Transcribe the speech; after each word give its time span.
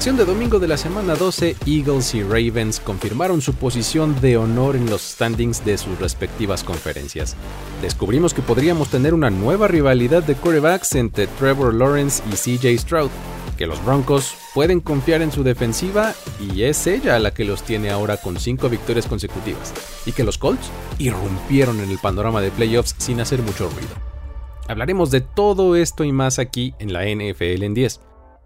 acción 0.00 0.16
de 0.16 0.24
domingo 0.24 0.58
de 0.58 0.66
la 0.66 0.78
semana 0.78 1.14
12, 1.14 1.56
Eagles 1.66 2.14
y 2.14 2.22
Ravens 2.22 2.80
confirmaron 2.80 3.42
su 3.42 3.52
posición 3.52 4.18
de 4.22 4.38
honor 4.38 4.74
en 4.74 4.88
los 4.88 5.02
standings 5.02 5.62
de 5.62 5.76
sus 5.76 5.98
respectivas 5.98 6.64
conferencias. 6.64 7.36
Descubrimos 7.82 8.32
que 8.32 8.40
podríamos 8.40 8.88
tener 8.88 9.12
una 9.12 9.28
nueva 9.28 9.68
rivalidad 9.68 10.22
de 10.22 10.36
quarterbacks 10.36 10.94
entre 10.94 11.26
Trevor 11.26 11.74
Lawrence 11.74 12.22
y 12.30 12.30
CJ 12.30 12.78
Stroud, 12.78 13.10
que 13.58 13.66
los 13.66 13.84
Broncos 13.84 14.36
pueden 14.54 14.80
confiar 14.80 15.20
en 15.20 15.32
su 15.32 15.42
defensiva 15.42 16.14
y 16.40 16.62
es 16.62 16.86
ella 16.86 17.18
la 17.18 17.34
que 17.34 17.44
los 17.44 17.62
tiene 17.62 17.90
ahora 17.90 18.16
con 18.16 18.40
5 18.40 18.70
victorias 18.70 19.06
consecutivas, 19.06 19.74
y 20.06 20.12
que 20.12 20.24
los 20.24 20.38
Colts 20.38 20.70
irrumpieron 20.98 21.78
en 21.78 21.90
el 21.90 21.98
panorama 21.98 22.40
de 22.40 22.50
playoffs 22.50 22.94
sin 22.96 23.20
hacer 23.20 23.42
mucho 23.42 23.68
ruido. 23.68 23.92
Hablaremos 24.66 25.10
de 25.10 25.20
todo 25.20 25.76
esto 25.76 26.04
y 26.04 26.12
más 26.12 26.38
aquí 26.38 26.72
en 26.78 26.94
la 26.94 27.04
NFL 27.04 27.64
en 27.64 27.74
10. 27.74 28.00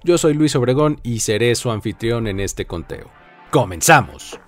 Yo 0.05 0.19
soy 0.19 0.35
Luis 0.35 0.55
Obregón 0.55 1.01
y 1.03 1.21
seré 1.21 1.55
su 1.55 1.71
anfitrión 1.71 2.27
en 2.27 2.39
este 2.39 2.67
conteo. 2.67 3.11
¡Comenzamos! 3.51 4.39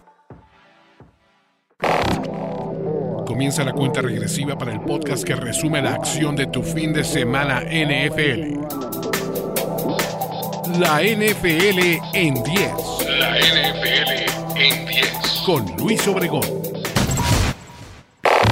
Comienza 3.27 3.65
la 3.65 3.73
cuenta 3.73 4.03
regresiva 4.03 4.59
para 4.59 4.75
el 4.75 4.81
podcast 4.83 5.25
que 5.25 5.35
resume 5.35 5.81
la 5.81 5.95
acción 5.95 6.37
de 6.37 6.47
tu 6.49 6.63
fin 6.63 6.93
de 6.93 7.03
semana 7.03 7.63
NFL. 7.63 8.61
La 10.79 11.01
NFL 11.01 12.01
en 12.13 12.35
10. 12.35 12.45
La 13.19 13.39
NFL 13.39 14.61
en 14.61 14.87
10. 14.87 15.43
Con 15.47 15.65
Luis 15.79 16.07
Obregón. 16.07 16.45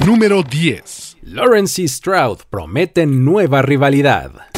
Número 0.07 0.41
10. 0.41 1.17
Lawrence 1.21 1.83
y 1.83 1.87
Stroud 1.87 2.39
prometen 2.49 3.23
nueva 3.23 3.61
rivalidad. 3.61 4.54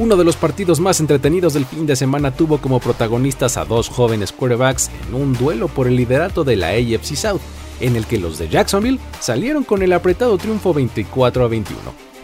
Uno 0.00 0.16
de 0.16 0.24
los 0.24 0.36
partidos 0.36 0.80
más 0.80 0.98
entretenidos 1.00 1.52
del 1.52 1.66
fin 1.66 1.84
de 1.84 1.94
semana 1.94 2.30
tuvo 2.30 2.56
como 2.56 2.80
protagonistas 2.80 3.58
a 3.58 3.66
dos 3.66 3.90
jóvenes 3.90 4.32
quarterbacks 4.32 4.90
en 5.06 5.14
un 5.14 5.34
duelo 5.34 5.68
por 5.68 5.86
el 5.86 5.96
liderato 5.96 6.42
de 6.42 6.56
la 6.56 6.68
AFC 6.68 7.16
South, 7.16 7.42
en 7.80 7.96
el 7.96 8.06
que 8.06 8.16
los 8.16 8.38
de 8.38 8.48
Jacksonville 8.48 8.98
salieron 9.20 9.62
con 9.62 9.82
el 9.82 9.92
apretado 9.92 10.38
triunfo 10.38 10.72
24 10.72 11.44
a 11.44 11.48
21, 11.48 11.78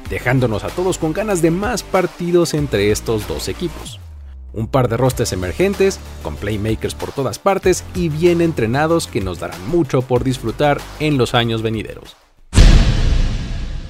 dejándonos 0.08 0.64
a 0.64 0.68
todos 0.68 0.96
con 0.96 1.12
ganas 1.12 1.42
de 1.42 1.50
más 1.50 1.82
partidos 1.82 2.54
entre 2.54 2.90
estos 2.90 3.28
dos 3.28 3.46
equipos. 3.46 4.00
Un 4.54 4.68
par 4.68 4.88
de 4.88 4.96
rostes 4.96 5.34
emergentes, 5.34 6.00
con 6.22 6.36
playmakers 6.36 6.94
por 6.94 7.12
todas 7.12 7.38
partes 7.38 7.84
y 7.94 8.08
bien 8.08 8.40
entrenados 8.40 9.06
que 9.06 9.20
nos 9.20 9.38
darán 9.38 9.68
mucho 9.68 10.00
por 10.00 10.24
disfrutar 10.24 10.80
en 10.98 11.18
los 11.18 11.34
años 11.34 11.60
venideros. 11.60 12.16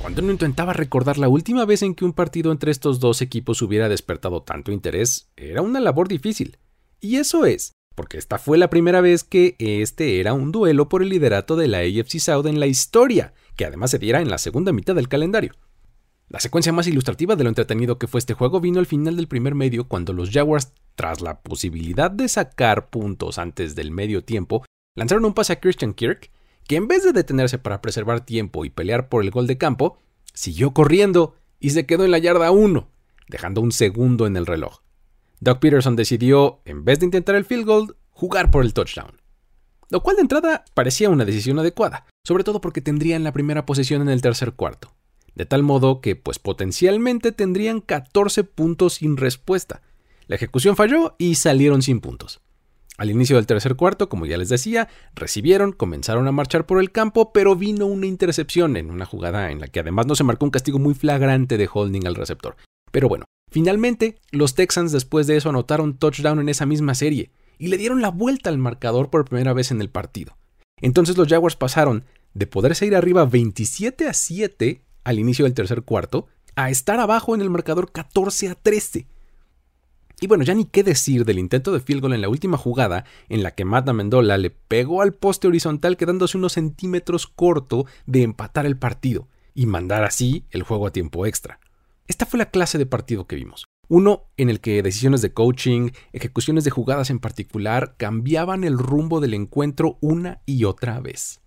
Cuando 0.06 0.22
uno 0.22 0.30
intentaba 0.30 0.72
recordar 0.72 1.18
la 1.18 1.28
última 1.28 1.64
vez 1.64 1.82
en 1.82 1.96
que 1.96 2.04
un 2.04 2.12
partido 2.12 2.52
entre 2.52 2.70
estos 2.70 3.00
dos 3.00 3.22
equipos 3.22 3.60
hubiera 3.60 3.88
despertado 3.88 4.40
tanto 4.40 4.70
interés, 4.70 5.32
era 5.36 5.62
una 5.62 5.80
labor 5.80 6.06
difícil. 6.06 6.58
Y 7.00 7.16
eso 7.16 7.44
es, 7.44 7.72
porque 7.96 8.16
esta 8.16 8.38
fue 8.38 8.56
la 8.56 8.70
primera 8.70 9.00
vez 9.00 9.24
que 9.24 9.56
este 9.58 10.20
era 10.20 10.32
un 10.32 10.52
duelo 10.52 10.88
por 10.88 11.02
el 11.02 11.08
liderato 11.08 11.56
de 11.56 11.66
la 11.66 11.78
AFC 11.78 12.20
South 12.20 12.46
en 12.46 12.60
la 12.60 12.68
historia, 12.68 13.34
que 13.56 13.64
además 13.64 13.90
se 13.90 13.98
diera 13.98 14.20
en 14.20 14.30
la 14.30 14.38
segunda 14.38 14.70
mitad 14.70 14.94
del 14.94 15.08
calendario. 15.08 15.54
La 16.28 16.38
secuencia 16.38 16.72
más 16.72 16.86
ilustrativa 16.86 17.34
de 17.34 17.42
lo 17.42 17.48
entretenido 17.48 17.98
que 17.98 18.06
fue 18.06 18.20
este 18.20 18.34
juego 18.34 18.60
vino 18.60 18.78
al 18.78 18.86
final 18.86 19.16
del 19.16 19.26
primer 19.26 19.56
medio 19.56 19.88
cuando 19.88 20.12
los 20.12 20.30
Jaguars, 20.30 20.72
tras 20.94 21.20
la 21.20 21.40
posibilidad 21.40 22.12
de 22.12 22.28
sacar 22.28 22.90
puntos 22.90 23.38
antes 23.38 23.74
del 23.74 23.90
medio 23.90 24.22
tiempo, 24.22 24.64
lanzaron 24.94 25.24
un 25.24 25.34
pase 25.34 25.54
a 25.54 25.58
Christian 25.58 25.94
Kirk 25.94 26.30
que 26.66 26.76
en 26.76 26.88
vez 26.88 27.04
de 27.04 27.12
detenerse 27.12 27.58
para 27.58 27.80
preservar 27.80 28.24
tiempo 28.24 28.64
y 28.64 28.70
pelear 28.70 29.08
por 29.08 29.22
el 29.22 29.30
gol 29.30 29.46
de 29.46 29.58
campo, 29.58 29.98
siguió 30.34 30.72
corriendo 30.72 31.34
y 31.60 31.70
se 31.70 31.86
quedó 31.86 32.04
en 32.04 32.10
la 32.10 32.18
yarda 32.18 32.50
1, 32.50 32.88
dejando 33.28 33.60
un 33.60 33.72
segundo 33.72 34.26
en 34.26 34.36
el 34.36 34.46
reloj. 34.46 34.80
Doug 35.40 35.60
Peterson 35.60 35.96
decidió, 35.96 36.60
en 36.64 36.84
vez 36.84 36.98
de 36.98 37.06
intentar 37.06 37.34
el 37.34 37.44
field 37.44 37.66
goal, 37.66 37.96
jugar 38.10 38.50
por 38.50 38.64
el 38.64 38.72
touchdown. 38.72 39.20
Lo 39.88 40.02
cual 40.02 40.16
de 40.16 40.22
entrada 40.22 40.64
parecía 40.74 41.10
una 41.10 41.24
decisión 41.24 41.58
adecuada, 41.58 42.06
sobre 42.24 42.42
todo 42.42 42.60
porque 42.60 42.80
tendrían 42.80 43.22
la 43.22 43.32
primera 43.32 43.66
posesión 43.66 44.02
en 44.02 44.08
el 44.08 44.22
tercer 44.22 44.52
cuarto. 44.52 44.92
De 45.34 45.46
tal 45.46 45.62
modo 45.62 46.00
que, 46.00 46.16
pues 46.16 46.38
potencialmente 46.38 47.30
tendrían 47.30 47.80
14 47.80 48.42
puntos 48.44 48.94
sin 48.94 49.16
respuesta. 49.16 49.82
La 50.26 50.36
ejecución 50.36 50.74
falló 50.74 51.14
y 51.18 51.36
salieron 51.36 51.82
sin 51.82 52.00
puntos. 52.00 52.40
Al 52.98 53.10
inicio 53.10 53.36
del 53.36 53.46
tercer 53.46 53.76
cuarto, 53.76 54.08
como 54.08 54.24
ya 54.24 54.38
les 54.38 54.48
decía, 54.48 54.88
recibieron, 55.14 55.72
comenzaron 55.72 56.26
a 56.28 56.32
marchar 56.32 56.64
por 56.64 56.80
el 56.80 56.92
campo, 56.92 57.32
pero 57.32 57.54
vino 57.54 57.86
una 57.86 58.06
intercepción 58.06 58.76
en 58.76 58.90
una 58.90 59.04
jugada 59.04 59.50
en 59.50 59.60
la 59.60 59.68
que 59.68 59.80
además 59.80 60.06
no 60.06 60.14
se 60.14 60.24
marcó 60.24 60.46
un 60.46 60.50
castigo 60.50 60.78
muy 60.78 60.94
flagrante 60.94 61.58
de 61.58 61.68
holding 61.72 62.06
al 62.06 62.14
receptor. 62.14 62.56
Pero 62.90 63.08
bueno, 63.08 63.26
finalmente 63.50 64.16
los 64.30 64.54
Texans 64.54 64.92
después 64.92 65.26
de 65.26 65.36
eso 65.36 65.50
anotaron 65.50 65.98
touchdown 65.98 66.40
en 66.40 66.48
esa 66.48 66.64
misma 66.64 66.94
serie 66.94 67.30
y 67.58 67.68
le 67.68 67.76
dieron 67.76 68.00
la 68.00 68.10
vuelta 68.10 68.48
al 68.48 68.58
marcador 68.58 69.10
por 69.10 69.26
primera 69.26 69.52
vez 69.52 69.70
en 69.70 69.82
el 69.82 69.90
partido. 69.90 70.36
Entonces 70.80 71.16
los 71.16 71.28
Jaguars 71.28 71.56
pasaron 71.56 72.04
de 72.32 72.46
poderse 72.46 72.86
ir 72.86 72.96
arriba 72.96 73.24
27 73.26 74.08
a 74.08 74.12
7 74.14 74.82
al 75.04 75.18
inicio 75.18 75.44
del 75.44 75.54
tercer 75.54 75.82
cuarto 75.82 76.28
a 76.54 76.70
estar 76.70 77.00
abajo 77.00 77.34
en 77.34 77.42
el 77.42 77.50
marcador 77.50 77.92
14 77.92 78.48
a 78.48 78.54
13. 78.54 79.06
Y 80.18 80.28
bueno, 80.28 80.44
ya 80.44 80.54
ni 80.54 80.64
qué 80.64 80.82
decir 80.82 81.26
del 81.26 81.38
intento 81.38 81.72
de 81.72 81.80
field 81.80 82.00
goal 82.00 82.14
en 82.14 82.22
la 82.22 82.30
última 82.30 82.56
jugada, 82.56 83.04
en 83.28 83.42
la 83.42 83.50
que 83.50 83.66
Matt 83.66 83.88
Amendola 83.88 84.38
le 84.38 84.48
pegó 84.48 85.02
al 85.02 85.12
poste 85.12 85.46
horizontal 85.46 85.98
quedándose 85.98 86.38
unos 86.38 86.54
centímetros 86.54 87.26
corto 87.26 87.84
de 88.06 88.22
empatar 88.22 88.64
el 88.64 88.78
partido 88.78 89.28
y 89.54 89.66
mandar 89.66 90.04
así 90.04 90.44
el 90.50 90.62
juego 90.62 90.86
a 90.86 90.92
tiempo 90.92 91.26
extra. 91.26 91.60
Esta 92.06 92.24
fue 92.24 92.38
la 92.38 92.50
clase 92.50 92.78
de 92.78 92.86
partido 92.86 93.26
que 93.26 93.36
vimos. 93.36 93.66
Uno 93.88 94.24
en 94.38 94.48
el 94.48 94.60
que 94.60 94.82
decisiones 94.82 95.20
de 95.20 95.32
coaching, 95.32 95.90
ejecuciones 96.12 96.64
de 96.64 96.70
jugadas 96.70 97.10
en 97.10 97.18
particular, 97.18 97.94
cambiaban 97.98 98.64
el 98.64 98.78
rumbo 98.78 99.20
del 99.20 99.34
encuentro 99.34 99.98
una 100.00 100.40
y 100.46 100.64
otra 100.64 100.98
vez. 100.98 101.40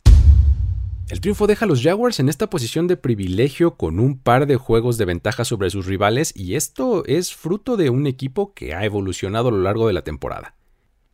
El 1.09 1.21
triunfo 1.21 1.47
deja 1.47 1.65
a 1.65 1.67
los 1.67 1.81
Jaguars 1.81 2.19
en 2.19 2.29
esta 2.29 2.51
posición 2.51 2.85
de 2.85 2.95
privilegio 2.95 3.75
con 3.77 3.99
un 3.99 4.19
par 4.19 4.45
de 4.45 4.57
juegos 4.57 4.99
de 4.99 5.05
ventaja 5.05 5.43
sobre 5.43 5.71
sus 5.71 5.87
rivales 5.87 6.31
y 6.35 6.53
esto 6.53 7.03
es 7.05 7.33
fruto 7.33 7.77
de 7.77 7.89
un 7.89 8.05
equipo 8.05 8.53
que 8.53 8.75
ha 8.75 8.85
evolucionado 8.85 9.49
a 9.49 9.51
lo 9.51 9.57
largo 9.57 9.87
de 9.87 9.93
la 9.93 10.03
temporada. 10.03 10.55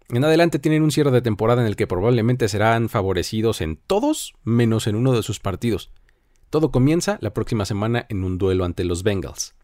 En 0.10 0.26
adelante 0.26 0.60
tienen 0.60 0.84
un 0.84 0.92
cierre 0.92 1.12
de 1.12 1.22
temporada 1.22 1.62
en 1.62 1.68
el 1.68 1.78
que 1.78 1.88
probablemente 1.88 2.50
serán 2.50 2.90
favorecidos 2.90 3.62
en 3.62 3.78
todos 3.78 4.34
menos 4.44 4.86
en 4.88 4.98
uno 4.98 5.14
de 5.14 5.24
sus 5.24 5.40
partidos. 5.40 5.92
Todo 6.50 6.72
comienza 6.72 7.18
la 7.22 7.34
próxima 7.34 7.64
semana 7.64 8.06
en 8.10 8.26
un 8.26 8.38
duelo 8.38 8.66
ante 8.66 8.84
los 8.84 9.02
Bengals. 9.02 9.56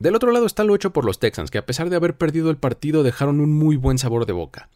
Del 0.00 0.16
otro 0.16 0.32
lado 0.32 0.44
está 0.44 0.64
lo 0.64 0.74
hecho 0.74 0.92
por 0.92 1.04
los 1.04 1.20
Texans, 1.20 1.52
que 1.52 1.58
a 1.58 1.66
pesar 1.66 1.88
de 1.88 1.94
haber 1.94 2.18
perdido 2.18 2.50
el 2.50 2.56
partido 2.56 3.04
dejaron 3.04 3.38
un 3.38 3.52
muy 3.52 3.76
buen 3.76 3.98
sabor 3.98 4.26
de 4.26 4.32
boca. 4.32 4.70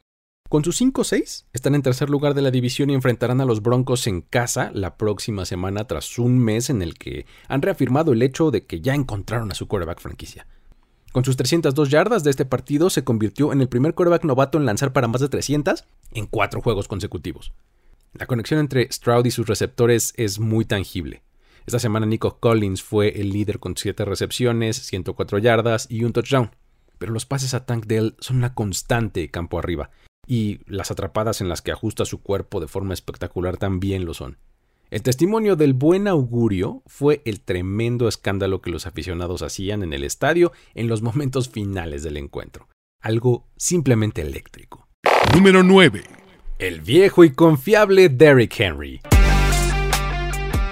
Con 0.48 0.62
sus 0.62 0.80
5-6, 0.80 1.46
están 1.52 1.74
en 1.74 1.82
tercer 1.82 2.08
lugar 2.08 2.34
de 2.34 2.42
la 2.42 2.52
división 2.52 2.90
y 2.90 2.94
enfrentarán 2.94 3.40
a 3.40 3.44
los 3.44 3.62
Broncos 3.62 4.06
en 4.06 4.20
casa 4.20 4.70
la 4.72 4.96
próxima 4.96 5.44
semana 5.44 5.88
tras 5.88 6.20
un 6.20 6.38
mes 6.38 6.70
en 6.70 6.82
el 6.82 6.94
que 6.94 7.26
han 7.48 7.62
reafirmado 7.62 8.12
el 8.12 8.22
hecho 8.22 8.52
de 8.52 8.64
que 8.64 8.80
ya 8.80 8.94
encontraron 8.94 9.50
a 9.50 9.56
su 9.56 9.66
quarterback 9.66 10.00
franquicia. 10.00 10.46
Con 11.10 11.24
sus 11.24 11.36
302 11.36 11.90
yardas 11.90 12.22
de 12.22 12.30
este 12.30 12.44
partido 12.44 12.90
se 12.90 13.02
convirtió 13.02 13.52
en 13.52 13.60
el 13.60 13.68
primer 13.68 13.94
quarterback 13.94 14.24
novato 14.24 14.56
en 14.56 14.66
lanzar 14.66 14.92
para 14.92 15.08
más 15.08 15.20
de 15.20 15.28
300 15.28 15.84
en 16.12 16.26
cuatro 16.26 16.60
juegos 16.60 16.86
consecutivos. 16.86 17.52
La 18.12 18.26
conexión 18.26 18.60
entre 18.60 18.90
Stroud 18.92 19.26
y 19.26 19.32
sus 19.32 19.48
receptores 19.48 20.12
es 20.16 20.38
muy 20.38 20.64
tangible. 20.64 21.22
Esta 21.66 21.80
semana 21.80 22.06
Nico 22.06 22.38
Collins 22.38 22.84
fue 22.84 23.20
el 23.20 23.30
líder 23.30 23.58
con 23.58 23.76
7 23.76 24.04
recepciones, 24.04 24.76
104 24.76 25.38
yardas 25.38 25.88
y 25.90 26.04
un 26.04 26.12
touchdown. 26.12 26.54
Pero 26.98 27.12
los 27.12 27.26
pases 27.26 27.52
a 27.52 27.66
Tank 27.66 27.86
Dell 27.86 28.14
son 28.20 28.36
una 28.36 28.54
constante 28.54 29.28
campo 29.28 29.58
arriba, 29.58 29.90
y 30.26 30.60
las 30.66 30.90
atrapadas 30.90 31.40
en 31.40 31.48
las 31.48 31.62
que 31.62 31.72
ajusta 31.72 32.04
su 32.04 32.20
cuerpo 32.22 32.60
de 32.60 32.68
forma 32.68 32.94
espectacular 32.94 33.56
también 33.56 34.04
lo 34.04 34.14
son. 34.14 34.38
El 34.90 35.02
testimonio 35.02 35.56
del 35.56 35.74
buen 35.74 36.06
augurio 36.06 36.82
fue 36.86 37.22
el 37.24 37.40
tremendo 37.40 38.06
escándalo 38.06 38.60
que 38.60 38.70
los 38.70 38.86
aficionados 38.86 39.42
hacían 39.42 39.82
en 39.82 39.92
el 39.92 40.04
estadio 40.04 40.52
en 40.74 40.88
los 40.88 41.02
momentos 41.02 41.48
finales 41.48 42.02
del 42.02 42.16
encuentro. 42.16 42.68
Algo 43.02 43.46
simplemente 43.56 44.22
eléctrico. 44.22 44.88
Número 45.34 45.62
9. 45.62 46.04
El 46.58 46.80
viejo 46.80 47.24
y 47.24 47.30
confiable 47.30 48.08
Derrick 48.08 48.58
Henry 48.58 49.00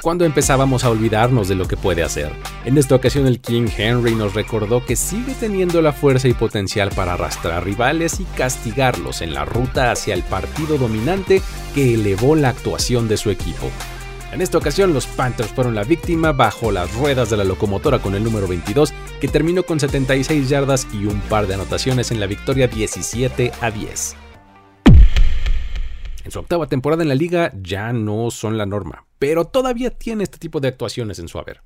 cuando 0.05 0.27
empezábamos 0.27 0.85
a 0.85 0.91
olvidarnos 0.91 1.49
de 1.49 1.55
lo 1.55 1.67
que 1.67 1.79
puede 1.79 2.03
hacer. 2.03 2.31
En 2.67 2.77
esta 2.77 2.95
ocasión 2.95 3.27
el 3.27 3.41
King 3.41 3.69
Henry 3.75 4.15
nos 4.15 4.35
recordó 4.35 4.85
que 4.85 4.97
sigue 4.97 5.35
teniendo 5.41 5.81
la 5.81 5.95
fuerza 5.95 6.29
y 6.29 6.35
potencial 6.35 6.91
para 6.91 7.15
arrastrar 7.15 7.65
rivales 7.65 8.21
y 8.21 8.25
castigarlos 8.25 9.23
en 9.23 9.33
la 9.33 9.47
ruta 9.47 9.91
hacia 9.91 10.13
el 10.13 10.23
partido 10.23 10.77
dominante 10.77 11.41
que 11.75 11.95
elevó 11.95 12.37
la 12.37 12.51
actuación 12.51 13.09
de 13.09 13.17
su 13.17 13.31
equipo. 13.31 13.71
En 14.31 14.43
esta 14.43 14.59
ocasión 14.59 14.93
los 14.93 15.07
Panthers 15.07 15.49
fueron 15.49 15.75
la 15.75 15.85
víctima 15.85 16.33
bajo 16.33 16.71
las 16.71 16.93
ruedas 16.95 17.31
de 17.31 17.39
la 17.39 17.45
locomotora 17.45 18.01
con 18.01 18.15
el 18.15 18.23
número 18.23 18.47
22 18.47 18.93
que 19.23 19.29
terminó 19.29 19.63
con 19.63 19.81
76 19.81 20.51
yardas 20.51 20.87
y 20.93 21.07
un 21.07 21.19
par 21.31 21.47
de 21.47 21.55
anotaciones 21.55 22.11
en 22.11 22.21
la 22.21 22.27
victoria 22.27 22.69
17 22.69 23.53
a 23.59 23.71
10. 23.71 24.24
En 26.25 26.31
su 26.31 26.39
octava 26.39 26.67
temporada 26.67 27.03
en 27.03 27.11
la 27.11 27.15
liga 27.15 27.53
ya 27.63 27.93
no 27.93 28.31
son 28.31 28.57
la 28.57 28.65
norma, 28.65 29.07
pero 29.19 29.45
todavía 29.45 29.91
tiene 29.91 30.25
este 30.25 30.39
tipo 30.39 30.59
de 30.59 30.69
actuaciones 30.69 31.19
en 31.19 31.29
su 31.29 31.39
haber. 31.39 31.61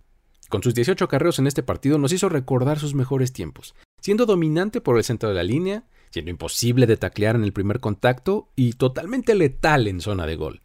Con 0.48 0.64
sus 0.64 0.74
18 0.74 1.04
acarreos 1.04 1.38
en 1.38 1.46
este 1.46 1.62
partido 1.62 1.96
nos 1.96 2.12
hizo 2.12 2.28
recordar 2.28 2.80
sus 2.80 2.92
mejores 2.92 3.32
tiempos, 3.32 3.76
siendo 4.00 4.26
dominante 4.26 4.80
por 4.80 4.96
el 4.96 5.04
centro 5.04 5.28
de 5.28 5.36
la 5.36 5.44
línea, 5.44 5.84
siendo 6.10 6.32
imposible 6.32 6.86
de 6.86 6.96
taclear 6.96 7.36
en 7.36 7.44
el 7.44 7.52
primer 7.52 7.78
contacto 7.78 8.48
y 8.56 8.72
totalmente 8.72 9.36
letal 9.36 9.86
en 9.86 10.00
zona 10.00 10.26
de 10.26 10.34
gol. 10.34 10.60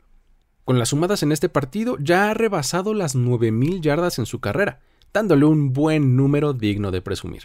Con 0.66 0.80
las 0.80 0.90
sumadas 0.90 1.22
en 1.22 1.32
este 1.32 1.50
partido 1.50 1.98
ya 2.00 2.32
ha 2.32 2.34
rebasado 2.34 2.96
las 2.96 3.16
9.000 3.16 3.82
yardas 3.82 4.18
en 4.18 4.26
su 4.26 4.40
carrera, 4.40 4.82
dándole 5.14 5.46
un 5.46 5.72
buen 5.72 6.16
número 6.16 6.54
digno 6.54 6.90
de 6.90 7.02
presumir. 7.02 7.44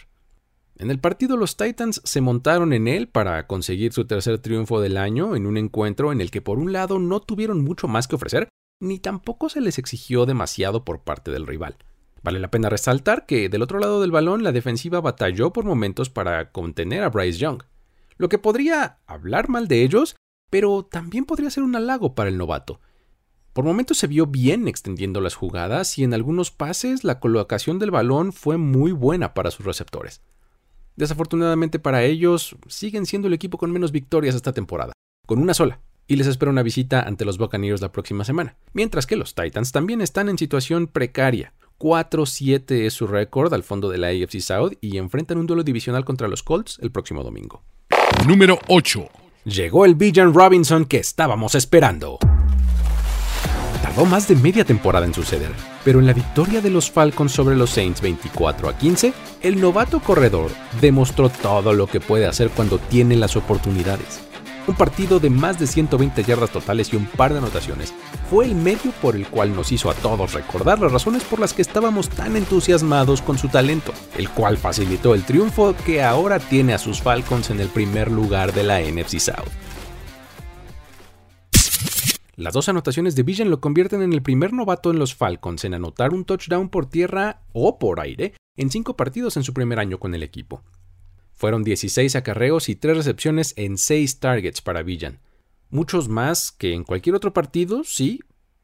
En 0.79 0.93
el 0.93 1.01
partido 1.01 1.37
los 1.37 1.57
Titans 1.57 2.01
se 2.05 2.21
montaron 2.21 2.73
en 2.73 2.87
él 2.87 3.09
para 3.09 3.49
conseguir 3.49 3.93
su 3.93 4.05
tercer 4.05 4.39
triunfo 4.39 4.81
del 4.81 4.97
año 4.97 5.35
en 5.35 5.47
un 5.47 5.57
encuentro 5.57 6.13
en 6.13 6.21
el 6.21 6.31
que 6.31 6.41
por 6.41 6.59
un 6.59 6.73
lado 6.73 7.01
no 7.01 7.19
tuvieron 7.19 7.65
mucho 7.65 7.89
más 7.89 8.07
que 8.07 8.15
ofrecer, 8.15 8.49
ni 8.81 9.01
tampoco 9.01 9.49
se 9.49 9.61
les 9.61 9.79
exigió 9.79 10.25
demasiado 10.25 10.85
por 10.85 11.01
parte 11.01 11.33
del 11.33 11.49
rival. 11.49 11.77
Vale 12.23 12.39
la 12.39 12.53
pena 12.53 12.69
resaltar 12.69 13.27
que 13.27 13.49
del 13.49 13.63
otro 13.63 13.81
lado 13.81 14.01
del 14.01 14.13
balón 14.13 14.45
la 14.45 14.53
defensiva 14.53 15.01
batalló 15.01 15.53
por 15.53 15.65
momentos 15.65 16.11
para 16.11 16.53
contener 16.53 17.03
a 17.03 17.11
Bryce 17.11 17.41
Young, 17.41 17.65
lo 18.17 18.29
que 18.29 18.39
podría 18.39 18.99
hablar 19.07 19.49
mal 19.49 19.67
de 19.67 19.83
ellos, 19.83 20.15
pero 20.49 20.85
también 20.85 21.25
podría 21.25 21.51
ser 21.51 21.65
un 21.65 21.75
halago 21.75 22.15
para 22.15 22.31
el 22.31 22.39
novato. 22.39 22.81
Por 23.53 23.65
momentos 23.65 23.99
se 23.99 24.07
vio 24.07 24.27
bien 24.27 24.69
extendiendo 24.69 25.21
las 25.21 25.35
jugadas 25.35 25.99
y 25.99 26.05
en 26.05 26.15
algunos 26.15 26.53
pases 26.53 27.03
la 27.03 27.19
colocación 27.19 27.81
del 27.81 27.91
balón 27.91 28.33
fue 28.33 28.59
muy 28.59 28.93
buena 28.93 29.35
para 29.35 29.51
sus 29.51 29.67
receptores. 29.67 30.23
Desafortunadamente 30.99 31.79
para 31.79 32.03
ellos, 32.03 32.57
siguen 32.67 33.07
siendo 33.07 33.29
el 33.29 33.35
equipo 33.35 33.57
con 33.57 33.71
menos 33.71 33.93
victorias 33.93 34.35
esta 34.35 34.53
temporada, 34.53 34.93
con 35.27 35.39
una 35.39 35.55
sola, 35.55 35.79
y 36.09 36.17
les 36.17 36.27
espera 36.27 36.51
una 36.51 36.65
visita 36.65 37.03
ante 37.03 37.25
los 37.25 37.39
Buccaneers 37.39 37.81
la 37.81 37.93
próxima 37.93 38.25
semana, 38.25 38.57
mientras 38.73 39.07
que 39.07 39.15
los 39.15 39.37
Titans 39.37 39.71
también 39.71 40.01
están 40.01 40.29
en 40.29 40.37
situación 40.37 40.89
precaria. 40.89 41.55
4-7 41.79 42.85
es 42.85 42.95
su 42.95 43.07
récord 43.07 43.55
al 43.55 43.63
fondo 43.63 43.89
de 43.89 43.99
la 43.99 44.09
AFC 44.09 44.41
South 44.41 44.73
y 44.81 44.99
enfrentan 44.99 45.39
un 45.39 45.47
duelo 45.47 45.63
divisional 45.63 46.05
contra 46.05 46.27
los 46.27 46.43
Colts 46.43 46.81
el 46.83 46.91
próximo 46.91 47.23
domingo. 47.23 47.63
Número 48.27 48.59
8. 48.67 49.09
Llegó 49.45 49.85
el 49.85 49.95
Bijan 49.95 50.35
Robinson 50.35 50.85
que 50.85 50.99
estábamos 50.99 51.55
esperando. 51.55 52.19
Tardó 53.99 54.13
más 54.13 54.29
de 54.29 54.37
media 54.37 54.65
temporada 54.65 55.07
en 55.07 55.13
suceder, 55.13 55.51
pero 55.85 55.99
en 55.99 56.07
la 56.07 56.13
victoria 56.13 56.61
de 56.61 56.71
los 56.71 56.89
Falcons 56.89 57.33
sobre 57.33 57.57
los 57.57 57.71
Saints 57.71 58.01
24 58.01 58.69
a 58.69 58.79
15, 58.79 59.13
el 59.43 59.61
novato 59.61 59.99
corredor 59.99 60.53
demostró 60.81 61.29
todo 61.29 61.73
lo 61.73 61.89
que 61.89 61.99
puede 61.99 62.29
hacer 62.29 62.49
cuando 62.51 62.79
tiene 62.79 63.17
las 63.17 63.35
oportunidades. 63.35 64.21
Un 64.69 64.77
partido 64.77 65.19
de 65.19 65.31
más 65.31 65.59
de 65.59 65.67
120 65.67 66.23
yardas 66.23 66.51
totales 66.51 66.93
y 66.93 66.97
un 66.97 67.07
par 67.07 67.33
de 67.33 67.39
anotaciones 67.39 67.93
fue 68.31 68.45
el 68.45 68.55
medio 68.55 68.93
por 69.03 69.17
el 69.17 69.27
cual 69.27 69.57
nos 69.57 69.73
hizo 69.73 69.91
a 69.91 69.95
todos 69.95 70.33
recordar 70.33 70.79
las 70.79 70.93
razones 70.93 71.25
por 71.25 71.41
las 71.41 71.53
que 71.53 71.63
estábamos 71.63 72.09
tan 72.09 72.37
entusiasmados 72.37 73.21
con 73.21 73.37
su 73.37 73.49
talento, 73.49 73.93
el 74.17 74.31
cual 74.31 74.59
facilitó 74.59 75.13
el 75.13 75.25
triunfo 75.25 75.75
que 75.85 76.05
ahora 76.05 76.39
tiene 76.39 76.73
a 76.73 76.79
sus 76.79 77.03
Falcons 77.03 77.51
en 77.51 77.59
el 77.59 77.69
primer 77.69 78.13
lugar 78.13 78.53
de 78.53 78.63
la 78.63 78.81
NFC 78.81 79.19
South. 79.19 79.68
Las 82.39 82.55
dos 82.55 82.69
anotaciones 82.69 83.17
de 83.17 83.25
Vision 83.25 83.51
lo 83.51 83.61
convierten 83.61 84.01
en 84.01 84.13
el 84.13 84.23
primer 84.23 84.53
novato 84.53 84.93
en 84.93 85.01
los 85.01 85.13
Falcons 85.13 85.65
en 85.65 85.75
anotar 85.75 86.15
un 86.15 86.25
touchdown 86.25 86.69
por 86.69 86.89
tierra 86.89 87.43
o 87.53 87.81
por 87.81 87.99
aire 87.99 88.35
en 88.57 88.71
cinco 88.71 88.97
partidos 88.97 89.37
en 89.37 89.43
su 89.43 89.53
primer 89.53 89.81
año 89.81 89.99
con 89.99 90.15
el 90.15 90.23
equipo. 90.23 90.63
Fueron 91.35 91.65
16 91.65 92.15
acarreos 92.15 92.69
y 92.69 92.77
3 92.77 92.97
recepciones 92.97 93.55
en 93.57 93.77
6 93.77 94.21
targets 94.21 94.61
para 94.61 94.85
Villan. 94.85 95.19
Muchos 95.69 96.09
más 96.09 96.53
que 96.53 96.75
en 96.75 96.85
cualquier 96.85 97.17
otro 97.17 97.33
partido, 97.33 97.83
sí, 97.83 98.21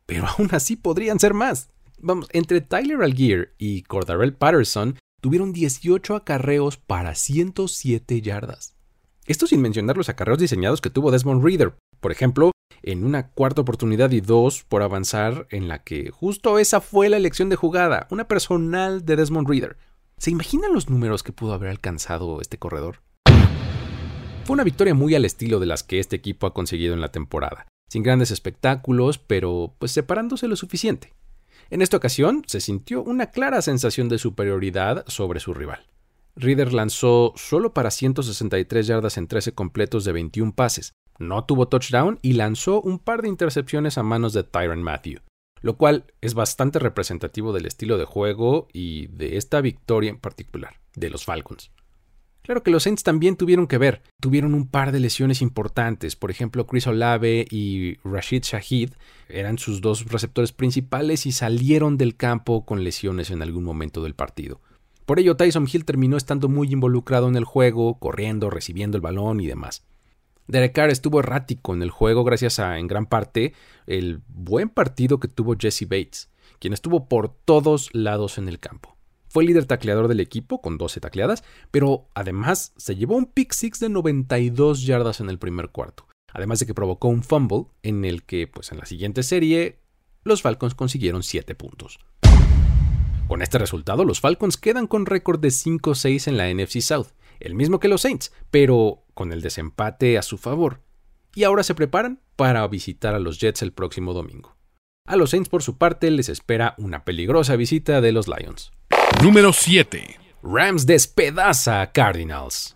pero 0.07 0.29
aún 0.29 0.51
así 0.53 0.77
podrían 0.77 1.19
ser 1.19 1.35
más. 1.35 1.71
Vamos, 1.99 2.29
entre 2.31 2.61
Tyler 2.61 3.03
Algier 3.03 3.57
y 3.59 3.83
Cordarell 3.83 4.35
Patterson 4.35 5.01
tuvieron 5.21 5.53
18 5.53 6.15
acarreos 6.15 6.77
para 6.77 7.17
107 7.17 8.23
yardas. 8.23 8.77
Esto 9.27 9.49
sin 9.49 9.61
mencionar 9.61 9.97
los 9.97 10.09
acarreos 10.09 10.39
diseñados 10.39 10.81
que 10.81 10.91
tuvo 10.91 11.11
Desmond 11.11 11.43
Reader, 11.43 11.75
por 11.99 12.13
ejemplo, 12.13 12.53
en 12.87 13.05
una 13.05 13.29
cuarta 13.29 13.63
oportunidad 13.63 14.11
y 14.11 14.21
dos 14.21 14.65
por 14.65 14.83
avanzar 14.83 15.47
en 15.51 15.69
la 15.69 15.83
que 15.83 16.11
justo 16.11 16.59
esa 16.59 16.81
fue 16.81 17.09
la 17.09 17.17
elección 17.17 17.49
de 17.49 17.57
jugada, 17.57 18.07
una 18.11 18.29
personal 18.29 19.05
de 19.05 19.17
Desmond 19.17 19.49
Reader. 19.49 19.77
¿Se 20.19 20.31
imaginan 20.31 20.73
los 20.73 20.89
números 20.89 21.23
que 21.23 21.33
pudo 21.33 21.55
haber 21.55 21.71
alcanzado 21.71 22.41
este 22.41 22.59
corredor? 22.59 23.01
Fue 24.45 24.55
una 24.55 24.65
victoria 24.65 24.95
muy 24.95 25.15
al 25.15 25.25
estilo 25.25 25.59
de 25.59 25.67
las 25.67 25.83
que 25.83 25.99
este 25.99 26.17
equipo 26.17 26.47
ha 26.47 26.55
conseguido 26.55 26.93
en 26.93 27.01
la 27.01 27.11
temporada, 27.11 27.67
sin 27.89 28.03
grandes 28.03 28.31
espectáculos, 28.31 29.19
pero 29.19 29.75
pues 29.79 29.93
separándose 29.93 30.49
lo 30.49 30.57
suficiente. 30.57 31.15
En 31.71 31.81
esta 31.81 31.97
ocasión 31.97 32.43
se 32.47 32.61
sintió 32.61 33.03
una 33.03 33.31
clara 33.31 33.63
sensación 33.63 34.09
de 34.11 34.19
superioridad 34.19 35.05
sobre 35.09 35.41
su 35.41 35.55
rival. 35.55 35.87
Reader 36.37 36.73
lanzó 36.73 37.33
solo 37.37 37.73
para 37.73 37.91
163 37.91 38.87
yardas 38.87 39.17
en 39.17 39.29
13 39.29 39.53
completos 39.53 40.05
de 40.05 40.13
21 40.13 40.55
pases, 40.55 40.93
no 41.19 41.45
tuvo 41.45 41.69
touchdown 41.69 42.19
y 42.23 42.35
lanzó 42.35 42.81
un 42.81 42.99
par 42.99 43.23
de 43.23 43.29
intercepciones 43.29 43.99
a 43.99 44.03
manos 44.03 44.33
de 44.33 44.45
Tyron 44.45 44.83
Matthew, 44.83 45.21
lo 45.61 45.77
cual 45.77 46.05
es 46.21 46.35
bastante 46.35 46.79
representativo 46.79 47.53
del 47.53 47.67
estilo 47.67 47.99
de 47.99 48.05
juego 48.05 48.69
y 48.73 49.07
de 49.09 49.37
esta 49.37 49.61
victoria 49.61 50.11
en 50.11 50.19
particular, 50.19 50.81
de 50.95 51.11
los 51.11 51.25
Falcons. 51.25 51.71
Claro 52.43 52.63
que 52.63 52.71
los 52.71 52.83
Saints 52.83 53.03
también 53.03 53.37
tuvieron 53.37 53.67
que 53.67 53.79
ver, 53.79 54.03
tuvieron 54.21 54.53
un 54.53 54.69
par 54.69 54.93
de 54.93 55.01
lesiones 55.01 55.41
importantes, 55.41 56.15
por 56.15 56.31
ejemplo 56.31 56.67
Chris 56.67 56.87
Olave 56.87 57.47
y 57.51 57.97
Rashid 58.05 58.43
Shahid 58.43 58.91
eran 59.31 59.57
sus 59.57 59.81
dos 59.81 60.05
receptores 60.05 60.53
principales 60.53 61.25
y 61.25 61.33
salieron 61.33 61.97
del 61.97 62.17
campo 62.17 62.67
con 62.67 62.85
lesiones 62.85 63.31
en 63.31 63.41
algún 63.41 63.65
momento 63.65 64.03
del 64.03 64.15
partido. 64.15 64.61
Por 65.07 65.19
ello 65.19 65.37
Tyson 65.37 65.67
Hill 65.73 65.87
terminó 65.87 66.19
estando 66.19 66.51
muy 66.51 66.71
involucrado 66.71 67.29
en 67.29 67.37
el 67.37 67.45
juego, 67.45 67.99
corriendo, 67.99 68.51
recibiendo 68.51 68.99
el 68.99 69.03
balón 69.03 69.41
y 69.41 69.47
demás. 69.47 69.83
Derek 70.47 70.73
Carr 70.73 70.91
estuvo 70.91 71.21
errático 71.21 71.75
en 71.75 71.83
el 71.83 71.91
juego 71.91 72.25
gracias 72.25 72.59
a, 72.59 72.79
en 72.79 72.87
gran 72.87 73.07
parte, 73.07 73.55
el 73.87 74.23
buen 74.29 74.69
partido 74.69 75.19
que 75.19 75.29
tuvo 75.29 75.57
Jesse 75.59 75.89
Bates, 75.89 76.31
quien 76.59 76.73
estuvo 76.73 77.09
por 77.09 77.35
todos 77.45 77.91
lados 77.93 78.39
en 78.39 78.49
el 78.49 78.59
campo. 78.59 78.97
Fue 79.29 79.43
el 79.43 79.49
líder 79.49 79.67
tacleador 79.67 80.07
del 80.07 80.21
equipo 80.21 80.61
con 80.61 80.79
12 80.79 81.01
tacleadas, 81.01 81.43
pero 81.71 82.09
además 82.15 82.73
se 82.77 82.95
llevó 82.95 83.17
un 83.17 83.27
pick 83.27 83.53
six 83.53 83.81
de 83.81 83.89
92 83.89 84.85
yardas 84.85 85.21
en 85.21 85.31
el 85.31 85.39
primer 85.39 85.71
cuarto, 85.71 86.07
además 86.33 86.61
de 86.61 86.67
que 86.67 86.75
provocó 86.75 87.09
un 87.09 87.23
fumble 87.23 87.67
en 87.83 88.05
el 88.05 88.23
que, 88.23 88.47
pues 88.47 88.71
en 88.71 88.79
la 88.79 88.87
siguiente 88.87 89.23
serie, 89.23 89.81
los 90.23 90.43
Falcons 90.43 90.75
consiguieron 90.75 91.23
7 91.23 91.55
puntos. 91.55 91.99
Con 93.27 93.41
este 93.41 93.59
resultado, 93.59 94.05
los 94.05 94.21
Falcons 94.21 94.59
quedan 94.59 94.87
con 94.87 95.07
récord 95.07 95.41
de 95.41 95.49
5-6 95.49 96.29
en 96.29 96.37
la 96.37 96.53
NFC 96.53 96.81
South, 96.81 97.09
el 97.41 97.55
mismo 97.55 97.81
que 97.81 97.89
los 97.89 98.03
Saints, 98.03 98.33
pero 98.51 99.05
con 99.15 99.33
el 99.33 99.43
desempate 99.43 100.19
a 100.19 100.23
su 100.23 100.39
favor. 100.39 100.81
Y 101.35 101.45
ahora 101.45 101.63
se 101.63 101.75
preparan 101.75 102.21
para 102.37 102.67
visitar 102.69 103.15
a 103.15 103.19
los 103.19 103.41
Jets 103.41 103.63
el 103.63 103.73
próximo 103.73 104.13
domingo. 104.13 104.57
A 105.07 105.17
los 105.17 105.31
Saints, 105.31 105.49
por 105.49 105.63
su 105.63 105.77
parte, 105.77 106.11
les 106.11 106.29
espera 106.29 106.75
una 106.79 107.05
peligrosa 107.05 107.57
visita 107.57 108.01
de 108.01 108.13
los 108.13 108.27
Lions. 108.29 108.73
Número 109.23 109.53
7. 109.53 110.19
Rams 110.43 110.87
despedaza 110.87 111.83
a 111.83 111.93
Cardinals. 111.93 112.75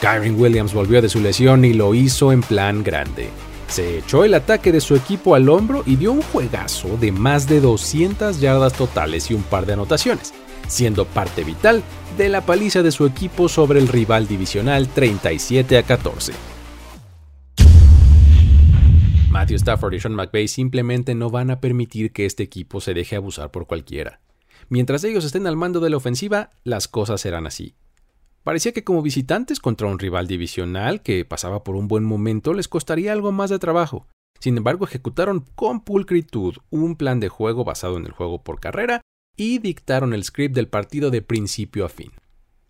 Kyron 0.00 0.40
Williams 0.40 0.72
volvió 0.72 1.02
de 1.02 1.10
su 1.10 1.20
lesión 1.20 1.64
y 1.64 1.74
lo 1.74 1.94
hizo 1.94 2.32
en 2.32 2.40
plan 2.42 2.82
grande. 2.82 3.28
Se 3.70 3.98
echó 3.98 4.24
el 4.24 4.34
ataque 4.34 4.72
de 4.72 4.80
su 4.80 4.96
equipo 4.96 5.36
al 5.36 5.48
hombro 5.48 5.84
y 5.86 5.94
dio 5.94 6.10
un 6.10 6.22
juegazo 6.22 6.96
de 6.96 7.12
más 7.12 7.48
de 7.48 7.60
200 7.60 8.40
yardas 8.40 8.72
totales 8.72 9.30
y 9.30 9.34
un 9.34 9.44
par 9.44 9.64
de 9.64 9.74
anotaciones, 9.74 10.34
siendo 10.66 11.04
parte 11.04 11.44
vital 11.44 11.84
de 12.18 12.28
la 12.28 12.40
paliza 12.40 12.82
de 12.82 12.90
su 12.90 13.06
equipo 13.06 13.48
sobre 13.48 13.78
el 13.78 13.86
rival 13.86 14.26
divisional 14.26 14.88
37 14.88 15.78
a 15.78 15.84
14. 15.84 16.32
Matthew 19.30 19.56
Stafford 19.58 19.94
y 19.94 20.00
Sean 20.00 20.14
McVay 20.16 20.48
simplemente 20.48 21.14
no 21.14 21.30
van 21.30 21.52
a 21.52 21.60
permitir 21.60 22.12
que 22.12 22.26
este 22.26 22.42
equipo 22.42 22.80
se 22.80 22.92
deje 22.92 23.14
abusar 23.14 23.52
por 23.52 23.68
cualquiera. 23.68 24.20
Mientras 24.68 25.04
ellos 25.04 25.24
estén 25.24 25.46
al 25.46 25.56
mando 25.56 25.78
de 25.78 25.90
la 25.90 25.96
ofensiva, 25.96 26.50
las 26.64 26.88
cosas 26.88 27.20
serán 27.20 27.46
así. 27.46 27.76
Parecía 28.42 28.72
que 28.72 28.84
como 28.84 29.02
visitantes 29.02 29.60
contra 29.60 29.86
un 29.86 29.98
rival 29.98 30.26
divisional 30.26 31.02
que 31.02 31.24
pasaba 31.24 31.62
por 31.62 31.76
un 31.76 31.88
buen 31.88 32.04
momento 32.04 32.54
les 32.54 32.68
costaría 32.68 33.12
algo 33.12 33.32
más 33.32 33.50
de 33.50 33.58
trabajo. 33.58 34.06
Sin 34.38 34.56
embargo, 34.56 34.86
ejecutaron 34.86 35.44
con 35.54 35.84
pulcritud 35.84 36.56
un 36.70 36.96
plan 36.96 37.20
de 37.20 37.28
juego 37.28 37.64
basado 37.64 37.98
en 37.98 38.06
el 38.06 38.12
juego 38.12 38.42
por 38.42 38.58
carrera 38.58 39.02
y 39.36 39.58
dictaron 39.58 40.14
el 40.14 40.24
script 40.24 40.54
del 40.54 40.68
partido 40.68 41.10
de 41.10 41.20
principio 41.20 41.84
a 41.84 41.90
fin. 41.90 42.12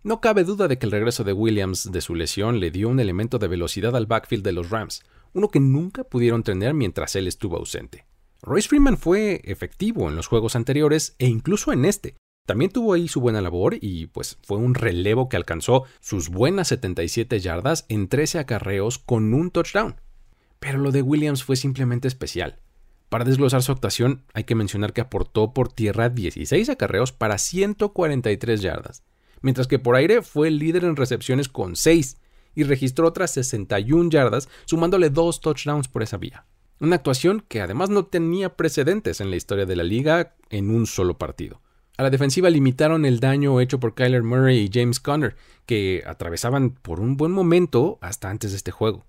No 0.02 0.20
cabe 0.20 0.44
duda 0.44 0.66
de 0.66 0.78
que 0.78 0.86
el 0.86 0.92
regreso 0.92 1.24
de 1.24 1.32
Williams 1.32 1.92
de 1.92 2.00
su 2.00 2.14
lesión 2.14 2.58
le 2.58 2.70
dio 2.70 2.88
un 2.88 2.98
elemento 2.98 3.38
de 3.38 3.48
velocidad 3.48 3.94
al 3.94 4.06
backfield 4.06 4.42
de 4.42 4.52
los 4.52 4.70
Rams, 4.70 5.02
uno 5.34 5.48
que 5.48 5.60
nunca 5.60 6.04
pudieron 6.04 6.42
tener 6.42 6.74
mientras 6.74 7.14
él 7.14 7.28
estuvo 7.28 7.56
ausente. 7.56 8.06
Royce 8.42 8.68
Freeman 8.68 8.96
fue 8.96 9.42
efectivo 9.44 10.08
en 10.08 10.16
los 10.16 10.26
juegos 10.26 10.56
anteriores 10.56 11.14
e 11.18 11.26
incluso 11.26 11.72
en 11.72 11.84
este, 11.84 12.16
también 12.50 12.72
tuvo 12.72 12.94
ahí 12.94 13.06
su 13.06 13.20
buena 13.20 13.40
labor 13.40 13.76
y 13.80 14.06
pues 14.06 14.36
fue 14.42 14.56
un 14.58 14.74
relevo 14.74 15.28
que 15.28 15.36
alcanzó 15.36 15.84
sus 16.00 16.30
buenas 16.30 16.66
77 16.66 17.38
yardas 17.38 17.86
en 17.88 18.08
13 18.08 18.40
acarreos 18.40 18.98
con 18.98 19.32
un 19.34 19.52
touchdown. 19.52 20.00
Pero 20.58 20.78
lo 20.78 20.90
de 20.90 21.00
Williams 21.00 21.44
fue 21.44 21.54
simplemente 21.54 22.08
especial. 22.08 22.58
Para 23.08 23.24
desglosar 23.24 23.62
su 23.62 23.70
actuación, 23.70 24.24
hay 24.34 24.42
que 24.42 24.56
mencionar 24.56 24.92
que 24.92 25.00
aportó 25.00 25.54
por 25.54 25.72
tierra 25.72 26.08
16 26.08 26.68
acarreos 26.70 27.12
para 27.12 27.38
143 27.38 28.60
yardas, 28.60 29.04
mientras 29.42 29.68
que 29.68 29.78
por 29.78 29.94
aire 29.94 30.20
fue 30.20 30.48
el 30.48 30.58
líder 30.58 30.82
en 30.82 30.96
recepciones 30.96 31.48
con 31.48 31.76
6 31.76 32.18
y 32.56 32.64
registró 32.64 33.06
otras 33.06 33.30
61 33.30 34.10
yardas, 34.10 34.48
sumándole 34.64 35.10
dos 35.10 35.40
touchdowns 35.40 35.86
por 35.86 36.02
esa 36.02 36.16
vía. 36.16 36.46
Una 36.80 36.96
actuación 36.96 37.44
que 37.46 37.60
además 37.60 37.90
no 37.90 38.06
tenía 38.06 38.56
precedentes 38.56 39.20
en 39.20 39.30
la 39.30 39.36
historia 39.36 39.66
de 39.66 39.76
la 39.76 39.84
liga 39.84 40.34
en 40.48 40.70
un 40.70 40.88
solo 40.88 41.16
partido. 41.16 41.60
A 42.00 42.02
la 42.02 42.08
defensiva 42.08 42.48
limitaron 42.48 43.04
el 43.04 43.20
daño 43.20 43.60
hecho 43.60 43.78
por 43.78 43.94
Kyler 43.94 44.22
Murray 44.22 44.56
y 44.56 44.70
James 44.72 45.00
Conner, 45.00 45.36
que 45.66 46.02
atravesaban 46.06 46.70
por 46.70 46.98
un 46.98 47.18
buen 47.18 47.30
momento 47.30 47.98
hasta 48.00 48.30
antes 48.30 48.52
de 48.52 48.56
este 48.56 48.70
juego. 48.70 49.04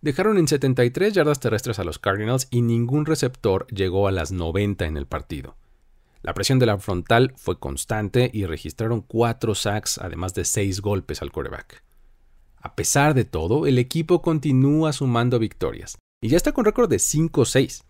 Dejaron 0.00 0.38
en 0.38 0.48
73 0.48 1.12
yardas 1.12 1.38
terrestres 1.38 1.78
a 1.78 1.84
los 1.84 1.98
Cardinals 1.98 2.48
y 2.50 2.62
ningún 2.62 3.04
receptor 3.04 3.66
llegó 3.66 4.08
a 4.08 4.10
las 4.10 4.32
90 4.32 4.86
en 4.86 4.96
el 4.96 5.04
partido. 5.04 5.58
La 6.22 6.32
presión 6.32 6.58
de 6.58 6.64
la 6.64 6.78
frontal 6.78 7.34
fue 7.36 7.58
constante 7.58 8.30
y 8.32 8.46
registraron 8.46 9.02
4 9.02 9.54
sacks, 9.54 9.98
además 9.98 10.32
de 10.32 10.46
6 10.46 10.80
golpes 10.80 11.20
al 11.20 11.32
quarterback. 11.32 11.82
A 12.56 12.74
pesar 12.74 13.12
de 13.12 13.26
todo, 13.26 13.66
el 13.66 13.78
equipo 13.78 14.22
continúa 14.22 14.94
sumando 14.94 15.38
victorias 15.38 15.98
y 16.22 16.30
ya 16.30 16.38
está 16.38 16.52
con 16.52 16.64
récord 16.64 16.88
de 16.88 16.96
5-6, 16.96 17.84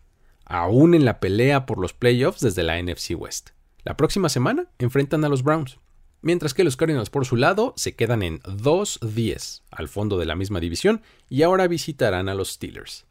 aún 0.44 0.94
en 0.94 1.04
la 1.04 1.20
pelea 1.20 1.66
por 1.66 1.78
los 1.78 1.92
playoffs 1.92 2.40
desde 2.40 2.64
la 2.64 2.82
NFC 2.82 3.12
West. 3.16 3.50
La 3.84 3.96
próxima 3.96 4.28
semana 4.28 4.66
enfrentan 4.78 5.24
a 5.24 5.28
los 5.28 5.42
Browns 5.42 5.78
mientras 6.22 6.54
que 6.54 6.64
los 6.64 6.76
Cardinals 6.76 7.10
por 7.10 7.26
su 7.26 7.36
lado 7.36 7.72
se 7.76 7.94
quedan 7.94 8.22
en 8.22 8.40
2-10 8.40 9.62
al 9.70 9.88
fondo 9.88 10.18
de 10.18 10.26
la 10.26 10.36
misma 10.36 10.60
división 10.60 11.02
y 11.28 11.42
ahora 11.42 11.68
visitarán 11.68 12.28
a 12.28 12.34
los 12.34 12.52
Steelers. 12.52 13.06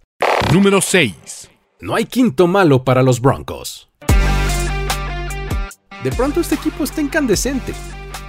Número 0.53 0.81
6. 0.81 1.49
No 1.81 1.95
hay 1.95 2.05
quinto 2.05 2.47
malo 2.47 2.83
para 2.83 3.03
los 3.03 3.21
Broncos. 3.21 3.89
De 6.03 6.11
pronto 6.11 6.39
este 6.39 6.55
equipo 6.55 6.83
está 6.83 7.01
incandescente. 7.01 7.73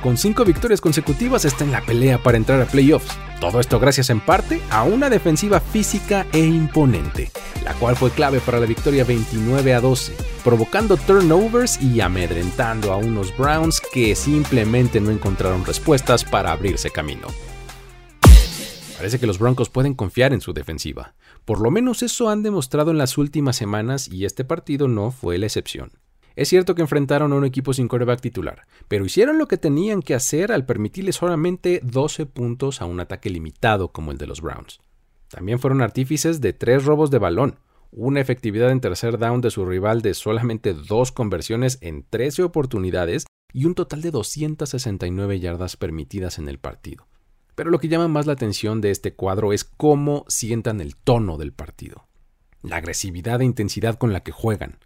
Con 0.02 0.16
cinco 0.16 0.46
victorias 0.46 0.80
consecutivas 0.80 1.44
está 1.44 1.62
en 1.62 1.72
la 1.72 1.82
pelea 1.82 2.22
para 2.22 2.38
entrar 2.38 2.58
a 2.62 2.64
playoffs. 2.64 3.14
Todo 3.38 3.60
esto 3.60 3.78
gracias 3.78 4.08
en 4.08 4.20
parte 4.20 4.62
a 4.70 4.82
una 4.82 5.10
defensiva 5.10 5.60
física 5.60 6.26
e 6.32 6.38
imponente, 6.38 7.30
la 7.64 7.74
cual 7.74 7.96
fue 7.96 8.10
clave 8.10 8.40
para 8.40 8.58
la 8.58 8.64
victoria 8.64 9.04
29 9.04 9.74
a 9.74 9.80
12, 9.82 10.14
provocando 10.42 10.96
turnovers 10.96 11.82
y 11.82 12.00
amedrentando 12.00 12.92
a 12.92 12.96
unos 12.96 13.36
Browns 13.36 13.82
que 13.92 14.14
simplemente 14.14 15.02
no 15.02 15.10
encontraron 15.10 15.66
respuestas 15.66 16.24
para 16.24 16.52
abrirse 16.52 16.88
camino. 16.90 17.28
Parece 18.96 19.18
que 19.18 19.26
los 19.26 19.38
Broncos 19.38 19.68
pueden 19.68 19.92
confiar 19.92 20.32
en 20.32 20.40
su 20.40 20.54
defensiva. 20.54 21.14
Por 21.44 21.60
lo 21.60 21.70
menos 21.70 22.02
eso 22.02 22.30
han 22.30 22.42
demostrado 22.42 22.90
en 22.90 22.98
las 22.98 23.18
últimas 23.18 23.56
semanas 23.56 24.08
y 24.08 24.24
este 24.24 24.44
partido 24.44 24.88
no 24.88 25.10
fue 25.10 25.36
la 25.36 25.46
excepción. 25.46 25.92
Es 26.40 26.48
cierto 26.48 26.74
que 26.74 26.80
enfrentaron 26.80 27.34
a 27.34 27.36
un 27.36 27.44
equipo 27.44 27.74
sin 27.74 27.86
quarterback 27.86 28.22
titular, 28.22 28.66
pero 28.88 29.04
hicieron 29.04 29.36
lo 29.36 29.46
que 29.46 29.58
tenían 29.58 30.00
que 30.00 30.14
hacer 30.14 30.52
al 30.52 30.64
permitirle 30.64 31.12
solamente 31.12 31.82
12 31.84 32.24
puntos 32.24 32.80
a 32.80 32.86
un 32.86 32.98
ataque 32.98 33.28
limitado 33.28 33.92
como 33.92 34.10
el 34.10 34.16
de 34.16 34.26
los 34.26 34.40
Browns. 34.40 34.80
También 35.28 35.58
fueron 35.58 35.82
artífices 35.82 36.40
de 36.40 36.54
tres 36.54 36.86
robos 36.86 37.10
de 37.10 37.18
balón, 37.18 37.58
una 37.90 38.22
efectividad 38.22 38.70
en 38.70 38.80
tercer 38.80 39.18
down 39.18 39.42
de 39.42 39.50
su 39.50 39.66
rival 39.66 40.00
de 40.00 40.14
solamente 40.14 40.72
dos 40.72 41.12
conversiones 41.12 41.76
en 41.82 42.06
13 42.08 42.44
oportunidades 42.44 43.26
y 43.52 43.66
un 43.66 43.74
total 43.74 44.00
de 44.00 44.10
269 44.10 45.40
yardas 45.40 45.76
permitidas 45.76 46.38
en 46.38 46.48
el 46.48 46.58
partido. 46.58 47.06
Pero 47.54 47.68
lo 47.68 47.78
que 47.80 47.88
llama 47.88 48.08
más 48.08 48.24
la 48.24 48.32
atención 48.32 48.80
de 48.80 48.92
este 48.92 49.12
cuadro 49.12 49.52
es 49.52 49.64
cómo 49.64 50.24
sientan 50.26 50.80
el 50.80 50.96
tono 50.96 51.36
del 51.36 51.52
partido, 51.52 52.08
la 52.62 52.76
agresividad 52.76 53.42
e 53.42 53.44
intensidad 53.44 53.96
con 53.96 54.14
la 54.14 54.22
que 54.22 54.32
juegan, 54.32 54.78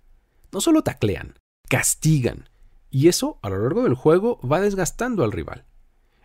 no 0.50 0.60
solo 0.60 0.82
taclean, 0.82 1.34
castigan. 1.68 2.48
Y 2.90 3.08
eso, 3.08 3.38
a 3.42 3.48
lo 3.48 3.60
largo 3.60 3.82
del 3.82 3.94
juego, 3.94 4.38
va 4.40 4.60
desgastando 4.60 5.24
al 5.24 5.32
rival. 5.32 5.64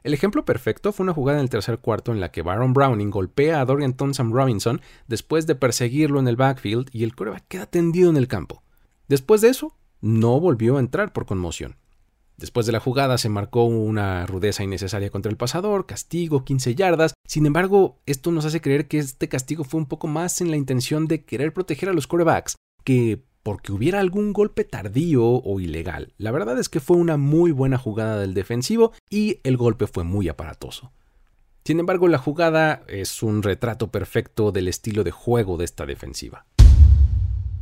El 0.04 0.14
ejemplo 0.14 0.46
perfecto 0.46 0.94
fue 0.94 1.04
una 1.04 1.14
jugada 1.14 1.40
en 1.40 1.44
el 1.44 1.50
tercer 1.50 1.80
cuarto 1.80 2.12
en 2.12 2.22
la 2.22 2.32
que 2.32 2.42
Baron 2.42 2.74
Browning 2.74 3.10
golpea 3.10 3.60
a 3.60 3.66
Dorian 3.66 3.94
Thompson 3.94 4.32
Robinson 4.32 4.82
después 5.08 5.46
de 5.46 5.56
perseguirlo 5.56 6.20
en 6.20 6.28
el 6.28 6.38
backfield 6.38 6.90
y 6.94 7.04
el 7.04 7.16
coreback 7.16 7.48
queda 7.48 7.66
tendido 7.66 8.10
en 8.10 8.18
el 8.18 8.28
campo. 8.28 8.64
Después 9.08 9.42
de 9.42 9.50
eso, 9.50 9.76
no 10.02 10.40
volvió 10.40 10.78
a 10.78 10.80
entrar 10.80 11.12
por 11.12 11.26
conmoción. 11.26 11.76
Después 12.38 12.66
de 12.66 12.72
la 12.72 12.80
jugada 12.80 13.18
se 13.18 13.28
marcó 13.28 13.66
una 13.66 14.26
rudeza 14.26 14.64
innecesaria 14.64 15.10
contra 15.10 15.30
el 15.30 15.36
pasador, 15.36 15.86
castigo, 15.86 16.46
15 16.46 16.74
yardas. 16.74 17.14
Sin 17.28 17.46
embargo, 17.46 18.00
esto 18.06 18.32
nos 18.32 18.46
hace 18.46 18.62
creer 18.62 18.88
que 18.88 19.00
este 19.00 19.28
castigo 19.28 19.66
fue 19.66 19.82
un 19.82 19.88
poco 19.88 20.08
más 20.08 20.40
en 20.40 20.50
la 20.50 20.56
intención 20.56 21.08
de 21.08 21.26
querer 21.26 21.54
proteger 21.54 21.90
a 21.90 21.94
los 21.94 22.08
corebacks 22.08 22.56
que 22.86 23.26
porque 23.44 23.72
hubiera 23.72 24.00
algún 24.00 24.34
golpe 24.34 24.64
tardío 24.64 25.24
o 25.26 25.60
ilegal. 25.60 26.14
La 26.18 26.32
verdad 26.32 26.60
es 26.60 26.70
que 26.70 26.80
fue 26.80 26.98
una 26.98 27.18
muy 27.18 27.52
buena 27.52 27.78
jugada 27.78 28.20
del 28.20 28.34
defensivo 28.34 28.92
y 29.10 29.40
el 29.44 29.58
golpe 29.58 29.88
fue 29.88 30.04
muy 30.04 30.30
aparatoso. 30.30 30.92
Sin 31.66 31.80
embargo, 31.80 32.08
la 32.08 32.18
jugada 32.18 32.84
es 32.88 33.22
un 33.22 33.44
retrato 33.44 33.92
perfecto 33.92 34.52
del 34.52 34.68
estilo 34.68 35.04
de 35.04 35.12
juego 35.12 35.58
de 35.58 35.66
esta 35.66 35.86
defensiva. 35.86 36.46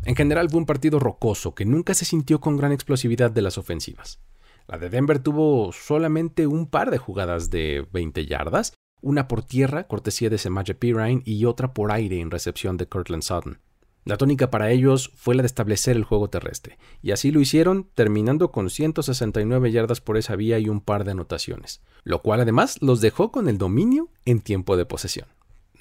En 0.05 0.15
general 0.15 0.49
fue 0.49 0.59
un 0.59 0.65
partido 0.65 0.99
rocoso 0.99 1.53
que 1.53 1.65
nunca 1.65 1.93
se 1.93 2.05
sintió 2.05 2.39
con 2.39 2.55
gran 2.55 2.71
explosividad 2.71 3.31
de 3.31 3.41
las 3.41 3.57
ofensivas. 3.57 4.19
La 4.67 4.77
de 4.77 4.89
Denver 4.89 5.19
tuvo 5.19 5.71
solamente 5.73 6.47
un 6.47 6.67
par 6.67 6.91
de 6.91 6.97
jugadas 6.97 7.49
de 7.49 7.85
20 7.91 8.25
yardas, 8.25 8.73
una 9.01 9.27
por 9.27 9.43
tierra, 9.43 9.87
cortesía 9.87 10.29
de 10.29 10.37
Semaje 10.37 10.75
Pirine, 10.75 11.21
y 11.25 11.45
otra 11.45 11.73
por 11.73 11.91
aire 11.91 12.19
en 12.19 12.31
recepción 12.31 12.77
de 12.77 12.87
Cortland 12.87 13.23
Sutton. 13.23 13.59
La 14.07 14.15
tónica 14.15 14.49
para 14.49 14.71
ellos 14.71 15.11
fue 15.17 15.35
la 15.35 15.41
de 15.41 15.47
establecer 15.47 15.97
el 15.97 16.05
juego 16.05 16.29
terrestre, 16.29 16.77
y 17.01 17.11
así 17.11 17.29
lo 17.29 17.41
hicieron, 17.41 17.89
terminando 17.93 18.53
con 18.53 18.69
169 18.69 19.69
yardas 19.73 19.99
por 19.99 20.15
esa 20.15 20.37
vía 20.37 20.59
y 20.59 20.69
un 20.69 20.79
par 20.79 21.03
de 21.03 21.11
anotaciones, 21.11 21.81
lo 22.05 22.21
cual 22.21 22.39
además 22.39 22.81
los 22.81 23.01
dejó 23.01 23.33
con 23.33 23.49
el 23.49 23.57
dominio 23.57 24.07
en 24.23 24.39
tiempo 24.39 24.77
de 24.77 24.85
posesión. 24.85 25.27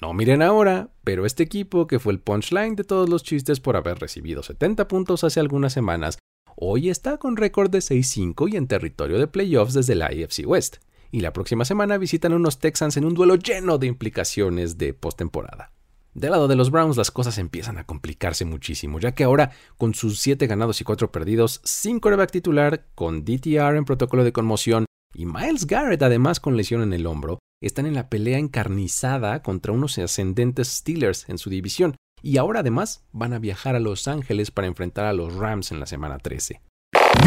No 0.01 0.13
miren 0.13 0.41
ahora, 0.41 0.89
pero 1.05 1.25
este 1.25 1.43
equipo, 1.43 1.87
que 1.87 1.99
fue 1.99 2.11
el 2.11 2.19
punchline 2.19 2.75
de 2.75 2.83
todos 2.83 3.07
los 3.07 3.23
chistes 3.23 3.61
por 3.61 3.77
haber 3.77 3.97
recibido 3.97 4.43
70 4.43 4.89
puntos 4.89 5.23
hace 5.23 5.39
algunas 5.39 5.71
semanas, 5.71 6.19
hoy 6.57 6.89
está 6.89 7.19
con 7.19 7.37
récord 7.37 7.69
de 7.69 7.79
6-5 7.79 8.51
y 8.51 8.57
en 8.57 8.67
territorio 8.67 9.19
de 9.19 9.27
playoffs 9.27 9.73
desde 9.73 9.95
la 9.95 10.07
AFC 10.07 10.45
West, 10.45 10.79
y 11.11 11.21
la 11.21 11.31
próxima 11.31 11.63
semana 11.63 11.97
visitan 11.97 12.33
a 12.33 12.35
unos 12.35 12.59
Texans 12.59 12.97
en 12.97 13.05
un 13.05 13.13
duelo 13.13 13.35
lleno 13.35 13.77
de 13.77 13.87
implicaciones 13.87 14.77
de 14.77 14.93
postemporada. 14.93 15.71
Del 16.17 16.31
lado 16.31 16.47
de 16.47 16.55
los 16.55 16.71
Browns 16.71 16.97
las 16.97 17.11
cosas 17.11 17.37
empiezan 17.37 17.77
a 17.77 17.83
complicarse 17.83 18.43
muchísimo, 18.43 18.99
ya 18.99 19.11
que 19.11 19.23
ahora 19.23 19.51
con 19.77 19.93
sus 19.93 20.19
7 20.19 20.47
ganados 20.47 20.81
y 20.81 20.83
4 20.83 21.11
perdidos, 21.11 21.61
sin 21.63 21.99
coreback 21.99 22.31
titular, 22.31 22.87
con 22.95 23.23
DTR 23.23 23.75
en 23.77 23.85
protocolo 23.85 24.23
de 24.23 24.31
conmoción 24.31 24.87
y 25.13 25.27
Miles 25.27 25.67
Garrett 25.67 26.01
además 26.01 26.39
con 26.39 26.57
lesión 26.57 26.81
en 26.81 26.93
el 26.93 27.05
hombro, 27.05 27.37
están 27.61 27.85
en 27.85 27.93
la 27.93 28.09
pelea 28.09 28.39
encarnizada 28.39 29.43
contra 29.43 29.73
unos 29.73 29.99
ascendentes 29.99 30.69
Steelers 30.69 31.29
en 31.29 31.37
su 31.37 31.51
división, 31.51 31.95
y 32.23 32.37
ahora 32.37 32.61
además 32.61 33.05
van 33.11 33.33
a 33.33 33.39
viajar 33.39 33.75
a 33.75 33.79
Los 33.79 34.07
Ángeles 34.07 34.49
para 34.49 34.67
enfrentar 34.67 35.05
a 35.05 35.13
los 35.13 35.35
Rams 35.35 35.71
en 35.71 35.79
la 35.79 35.85
semana 35.85 36.17
13. 36.17 36.61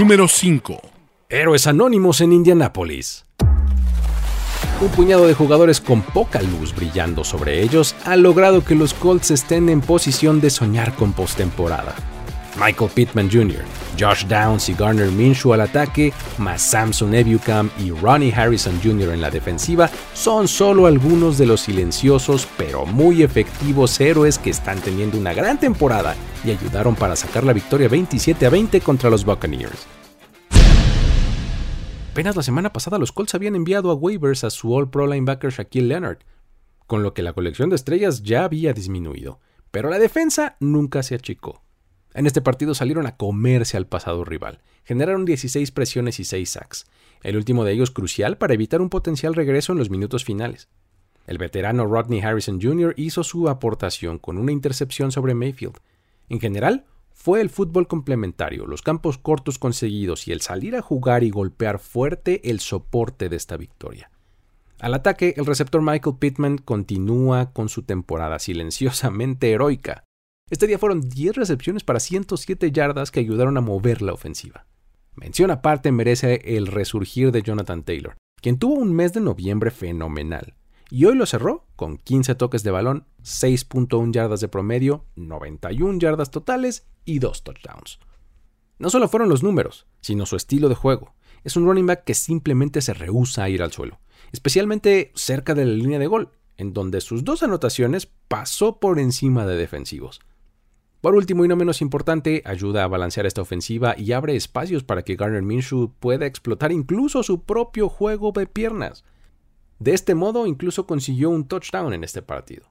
Número 0.01 0.27
5. 0.27 0.81
Héroes 1.29 1.69
Anónimos 1.69 2.21
en 2.21 2.33
Indianápolis. 2.33 3.25
Un 4.81 4.89
puñado 4.89 5.27
de 5.27 5.35
jugadores 5.35 5.81
con 5.81 6.03
poca 6.03 6.41
luz 6.41 6.75
brillando 6.75 7.23
sobre 7.23 7.63
ellos 7.63 7.95
ha 8.05 8.17
logrado 8.17 8.65
que 8.65 8.75
los 8.75 8.95
Colts 8.95 9.31
estén 9.31 9.69
en 9.69 9.81
posición 9.81 10.41
de 10.41 10.51
soñar 10.51 10.95
con 10.95 11.13
postemporada. 11.13 11.95
Michael 12.59 12.91
Pittman 12.95 13.31
Jr., 13.31 13.65
Josh 13.99 14.25
Downs 14.27 14.69
y 14.69 14.75
Garner 14.75 15.11
Minshew 15.11 15.53
al 15.53 15.63
ataque, 15.63 16.13
más 16.39 16.63
Samson 16.63 17.15
Ebucam 17.15 17.71
y 17.79 17.91
Ronnie 17.91 18.33
Harrison 18.35 18.79
Jr. 18.83 19.13
en 19.13 19.21
la 19.21 19.31
defensiva, 19.31 19.91
son 20.15 20.49
solo 20.49 20.87
algunos 20.87 21.39
de 21.39 21.47
los 21.47 21.63
silenciosos 21.63 22.49
pero 22.57 22.87
muy 22.87 23.23
efectivos 23.23 24.01
héroes 24.01 24.39
que 24.39 24.51
están 24.51 24.79
teniendo 24.81 25.19
una 25.19 25.33
gran 25.33 25.59
temporada 25.59 26.17
y 26.45 26.51
ayudaron 26.51 26.95
para 26.95 27.17
sacar 27.17 27.45
la 27.45 27.53
victoria 27.53 27.89
27 27.89 28.47
a 28.47 28.51
20 28.51 28.81
contra 28.81 29.11
los 29.11 29.25
Buccaneers. 29.25 30.00
Apenas 32.11 32.35
la 32.35 32.43
semana 32.43 32.73
pasada 32.73 32.99
los 32.99 33.13
Colts 33.13 33.37
habían 33.37 33.55
enviado 33.55 33.89
a 33.89 33.95
waivers 33.95 34.43
a 34.43 34.51
su 34.51 34.75
All 34.75 34.91
Pro 34.91 35.07
linebacker 35.07 35.53
Shaquille 35.53 35.87
Leonard, 35.87 36.19
con 36.89 37.05
lo 37.05 37.15
que 37.15 37.23
la 37.23 37.33
colección 37.33 37.71
de 37.71 37.77
estrellas 37.77 38.25
ya 38.25 38.43
había 38.43 38.73
disminuido, 38.73 39.39
pero 39.71 39.91
la 39.91 40.01
defensa 40.01 40.57
nunca 40.59 41.05
se 41.05 41.15
achicó. 41.15 41.63
En 42.13 42.27
este 42.27 42.41
partido 42.41 42.75
salieron 42.75 43.07
a 43.07 43.17
comerse 43.17 43.77
al 43.77 43.87
pasado 43.87 44.25
rival, 44.25 44.61
generaron 44.83 45.25
16 45.25 45.71
presiones 45.71 46.19
y 46.19 46.25
6 46.25 46.51
sacks, 46.51 46.87
el 47.23 47.37
último 47.37 47.65
de 47.65 47.75
ellos 47.75 47.93
crucial 47.93 48.39
para 48.39 48.55
evitar 48.55 48.81
un 48.81 48.91
potencial 48.91 49.37
regreso 49.37 49.71
en 49.71 49.79
los 49.79 49.89
minutos 49.89 50.25
finales. 50.25 50.69
El 51.29 51.39
veterano 51.39 51.87
Rodney 51.87 52.23
Harrison 52.23 52.61
Jr. 52.61 52.93
hizo 52.97 53.23
su 53.23 53.49
aportación 53.49 54.19
con 54.19 54.37
una 54.37 54.51
intercepción 54.51 55.13
sobre 55.13 55.35
Mayfield. 55.35 55.79
En 56.29 56.41
general, 56.41 56.87
fue 57.23 57.43
el 57.43 57.51
fútbol 57.51 57.87
complementario, 57.87 58.65
los 58.65 58.81
campos 58.81 59.19
cortos 59.19 59.59
conseguidos 59.59 60.27
y 60.27 60.33
el 60.33 60.41
salir 60.41 60.75
a 60.75 60.81
jugar 60.81 61.23
y 61.23 61.29
golpear 61.29 61.79
fuerte 61.79 62.49
el 62.49 62.61
soporte 62.61 63.29
de 63.29 63.37
esta 63.37 63.59
victoria. 63.59 64.11
Al 64.79 64.95
ataque, 64.95 65.35
el 65.37 65.45
receptor 65.45 65.83
Michael 65.83 66.17
Pittman 66.19 66.57
continúa 66.57 67.53
con 67.53 67.69
su 67.69 67.83
temporada 67.83 68.39
silenciosamente 68.39 69.51
heroica. 69.51 70.03
Este 70.49 70.67
día 70.67 70.79
fueron 70.79 71.03
10 71.03 71.37
recepciones 71.37 71.85
para 71.85 72.01
107 72.01 72.73
yardas 72.73 73.11
que 73.11 73.21
ayudaron 73.21 73.59
a 73.59 73.61
mover 73.61 74.01
la 74.01 74.15
ofensiva. 74.15 74.65
Mención 75.15 75.51
aparte 75.51 75.93
merece 75.93 76.57
el 76.57 76.69
resurgir 76.69 77.33
de 77.33 77.43
Jonathan 77.43 77.83
Taylor, 77.83 78.17
quien 78.41 78.59
tuvo 78.59 78.77
un 78.77 78.95
mes 78.95 79.13
de 79.13 79.21
noviembre 79.21 79.71
fenomenal, 79.71 80.55
y 80.91 81.05
hoy 81.05 81.15
lo 81.15 81.27
cerró 81.27 81.67
con 81.77 81.97
15 81.97 82.35
toques 82.35 82.63
de 82.63 82.71
balón, 82.71 83.07
6.1 83.23 84.13
yardas 84.13 84.41
de 84.41 84.49
promedio, 84.49 85.07
91 85.17 85.99
yardas 85.99 86.31
totales 86.31 86.87
y 87.05 87.19
2 87.21 87.45
touchdowns. 87.45 88.01
No 88.79 88.91
solo 88.91 89.09
fueron 89.09 89.29
los 89.29 89.43
números, 89.43 89.87
sino 90.01 90.27
su 90.27 90.37
estilo 90.37 90.69
de 90.69 90.75
juego. 90.75 91.15
Es 91.45 91.57
un 91.57 91.67
running 91.67 91.87
back 91.87 92.05
que 92.05 92.15
simplemente 92.15 92.83
se 92.83 92.95
rehúsa 92.95 93.45
a 93.45 93.49
ir 93.49 93.63
al 93.63 93.73
suelo, 93.73 94.01
especialmente 94.33 95.13
cerca 95.15 95.55
de 95.55 95.65
la 95.65 95.73
línea 95.73 95.99
de 95.99 96.07
gol, 96.07 96.31
en 96.57 96.73
donde 96.73 97.01
sus 97.01 97.25
dos 97.25 97.43
anotaciones 97.43 98.07
pasó 98.29 98.81
por 98.81 98.99
encima 98.99 99.47
de 99.47 99.57
defensivos. 99.57 100.21
Por 101.01 101.15
último 101.15 101.45
y 101.45 101.49
no 101.49 101.57
menos 101.57 101.81
importante, 101.81 102.43
ayuda 102.45 102.85
a 102.85 102.89
balancear 102.89 103.25
esta 103.25 103.41
ofensiva 103.41 103.95
y 103.97 104.13
abre 104.13 104.37
espacios 104.37 104.85
para 104.85 105.03
que 105.03 105.17
Garner 105.17 105.43
Minshew 105.43 105.95
pueda 105.99 106.27
explotar 106.27 106.73
incluso 106.73 107.23
su 107.23 107.45
propio 107.45 107.89
juego 107.89 108.33
de 108.33 108.47
piernas. 108.47 109.05
De 109.81 109.95
este 109.95 110.15
modo, 110.15 110.47
incluso 110.47 110.87
consiguió 110.87 111.31
un 111.31 111.49
touchdown 111.49 111.95
en 111.95 112.05
este 112.05 112.21
partido. 112.21 112.67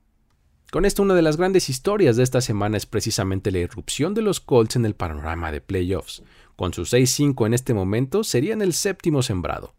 Con 0.72 0.86
esto, 0.86 1.02
una 1.02 1.16
de 1.16 1.24
las 1.24 1.38
grandes 1.38 1.68
historias 1.68 2.16
de 2.16 2.24
esta 2.24 2.40
semana 2.40 2.78
es 2.78 2.86
precisamente 2.86 3.52
la 3.52 3.58
irrupción 3.58 4.14
de 4.14 4.22
los 4.22 4.40
Colts 4.40 4.76
en 4.76 4.86
el 4.86 4.94
panorama 4.94 5.52
de 5.52 5.60
playoffs. 5.60 6.22
Con 6.56 6.72
su 6.72 6.84
6-5 6.84 7.48
en 7.48 7.56
este 7.56 7.74
momento, 7.74 8.24
serían 8.24 8.62
el 8.62 8.74
séptimo 8.74 9.24
sembrado. 9.24 9.74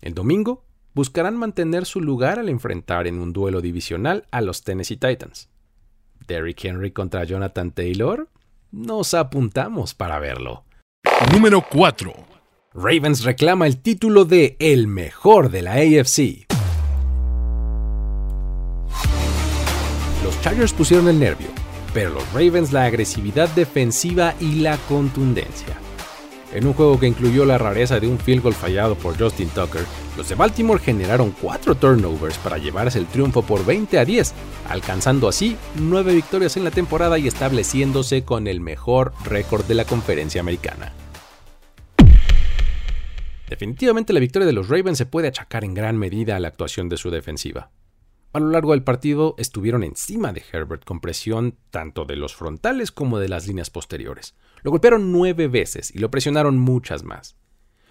El 0.00 0.14
domingo, 0.14 0.64
buscarán 0.94 1.36
mantener 1.36 1.84
su 1.84 2.00
lugar 2.00 2.38
al 2.38 2.48
enfrentar 2.48 3.06
en 3.06 3.20
un 3.20 3.34
duelo 3.34 3.60
divisional 3.60 4.24
a 4.30 4.40
los 4.40 4.64
Tennessee 4.64 4.96
Titans. 4.96 5.50
Derrick 6.26 6.64
Henry 6.64 6.92
contra 6.92 7.24
Jonathan 7.24 7.72
Taylor? 7.72 8.30
Nos 8.72 9.12
apuntamos 9.12 9.92
para 9.92 10.18
verlo. 10.18 10.64
Número 11.30 11.62
4. 11.70 12.14
Ravens 12.72 13.24
reclama 13.24 13.66
el 13.66 13.82
título 13.82 14.24
de 14.24 14.56
el 14.58 14.86
mejor 14.86 15.50
de 15.50 15.60
la 15.60 15.72
AFC. 15.72 16.49
Los 20.40 20.44
Chargers 20.46 20.72
pusieron 20.72 21.06
el 21.08 21.20
nervio, 21.20 21.48
pero 21.92 22.08
los 22.08 22.32
Ravens 22.32 22.72
la 22.72 22.84
agresividad 22.84 23.46
defensiva 23.50 24.34
y 24.40 24.60
la 24.60 24.78
contundencia. 24.88 25.76
En 26.54 26.66
un 26.66 26.72
juego 26.72 26.98
que 26.98 27.08
incluyó 27.08 27.44
la 27.44 27.58
rareza 27.58 28.00
de 28.00 28.08
un 28.08 28.18
field 28.18 28.44
goal 28.44 28.54
fallado 28.54 28.94
por 28.94 29.18
Justin 29.18 29.50
Tucker, 29.50 29.84
los 30.16 30.30
de 30.30 30.36
Baltimore 30.36 30.80
generaron 30.80 31.34
4 31.42 31.74
turnovers 31.74 32.38
para 32.38 32.56
llevarse 32.56 32.98
el 32.98 33.04
triunfo 33.04 33.42
por 33.42 33.66
20 33.66 33.98
a 33.98 34.06
10, 34.06 34.32
alcanzando 34.70 35.28
así 35.28 35.58
9 35.74 36.14
victorias 36.14 36.56
en 36.56 36.64
la 36.64 36.70
temporada 36.70 37.18
y 37.18 37.28
estableciéndose 37.28 38.24
con 38.24 38.46
el 38.46 38.60
mejor 38.60 39.12
récord 39.26 39.66
de 39.66 39.74
la 39.74 39.84
conferencia 39.84 40.40
americana. 40.40 40.94
Definitivamente 43.46 44.14
la 44.14 44.20
victoria 44.20 44.46
de 44.46 44.54
los 44.54 44.70
Ravens 44.70 44.96
se 44.96 45.04
puede 45.04 45.28
achacar 45.28 45.64
en 45.64 45.74
gran 45.74 45.98
medida 45.98 46.36
a 46.36 46.40
la 46.40 46.48
actuación 46.48 46.88
de 46.88 46.96
su 46.96 47.10
defensiva. 47.10 47.68
A 48.32 48.38
lo 48.38 48.50
largo 48.50 48.70
del 48.70 48.84
partido 48.84 49.34
estuvieron 49.38 49.82
encima 49.82 50.32
de 50.32 50.44
Herbert 50.52 50.84
con 50.84 51.00
presión 51.00 51.56
tanto 51.70 52.04
de 52.04 52.14
los 52.14 52.36
frontales 52.36 52.92
como 52.92 53.18
de 53.18 53.28
las 53.28 53.48
líneas 53.48 53.70
posteriores. 53.70 54.36
Lo 54.62 54.70
golpearon 54.70 55.10
nueve 55.10 55.48
veces 55.48 55.92
y 55.92 55.98
lo 55.98 56.12
presionaron 56.12 56.56
muchas 56.56 57.02
más. 57.02 57.34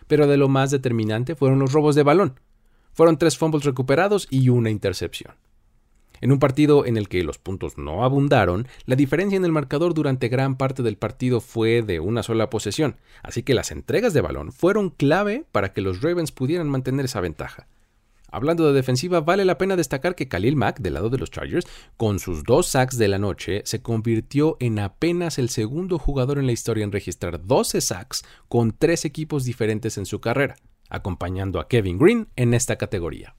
Pero 0.07 0.27
de 0.27 0.37
lo 0.37 0.47
más 0.47 0.71
determinante 0.71 1.35
fueron 1.35 1.59
los 1.59 1.73
robos 1.73 1.95
de 1.95 2.03
balón. 2.03 2.39
Fueron 2.93 3.17
tres 3.17 3.37
fumbles 3.37 3.65
recuperados 3.65 4.27
y 4.29 4.47
una 4.47 4.69
intercepción. 4.69 5.35
En 6.21 6.31
un 6.31 6.39
partido 6.39 6.85
en 6.85 6.95
el 6.95 7.09
que 7.09 7.23
los 7.23 7.37
puntos 7.37 7.77
no 7.77 8.05
abundaron, 8.05 8.65
la 8.85 8.95
diferencia 8.95 9.35
en 9.35 9.43
el 9.43 9.51
marcador 9.51 9.93
durante 9.93 10.29
gran 10.29 10.55
parte 10.55 10.83
del 10.83 10.97
partido 10.97 11.41
fue 11.41 11.81
de 11.81 11.99
una 11.99 12.23
sola 12.23 12.49
posesión, 12.49 12.95
así 13.23 13.43
que 13.43 13.53
las 13.53 13.71
entregas 13.71 14.13
de 14.13 14.21
balón 14.21 14.53
fueron 14.53 14.89
clave 14.89 15.45
para 15.51 15.73
que 15.73 15.81
los 15.81 16.01
Ravens 16.01 16.31
pudieran 16.31 16.69
mantener 16.69 17.05
esa 17.05 17.19
ventaja. 17.19 17.67
Hablando 18.31 18.67
de 18.67 18.73
defensiva, 18.73 19.21
vale 19.21 19.45
la 19.45 19.57
pena 19.57 19.75
destacar 19.75 20.15
que 20.15 20.27
Khalil 20.27 20.55
Mack, 20.55 20.79
del 20.79 20.93
lado 20.93 21.09
de 21.09 21.17
los 21.17 21.31
Chargers, 21.31 21.65
con 21.97 22.19
sus 22.19 22.43
dos 22.43 22.67
sacks 22.67 22.97
de 22.97 23.07
la 23.07 23.17
noche, 23.17 23.61
se 23.65 23.81
convirtió 23.81 24.57
en 24.59 24.79
apenas 24.79 25.39
el 25.39 25.49
segundo 25.49 25.97
jugador 25.97 26.39
en 26.39 26.45
la 26.45 26.51
historia 26.51 26.83
en 26.83 26.91
registrar 26.91 27.45
12 27.45 27.81
sacks 27.81 28.23
con 28.47 28.71
tres 28.71 29.05
equipos 29.05 29.45
diferentes 29.45 29.97
en 29.97 30.05
su 30.05 30.19
carrera, 30.19 30.55
acompañando 30.89 31.59
a 31.59 31.67
Kevin 31.67 31.97
Green 31.97 32.27
en 32.35 32.53
esta 32.53 32.77
categoría. 32.77 33.35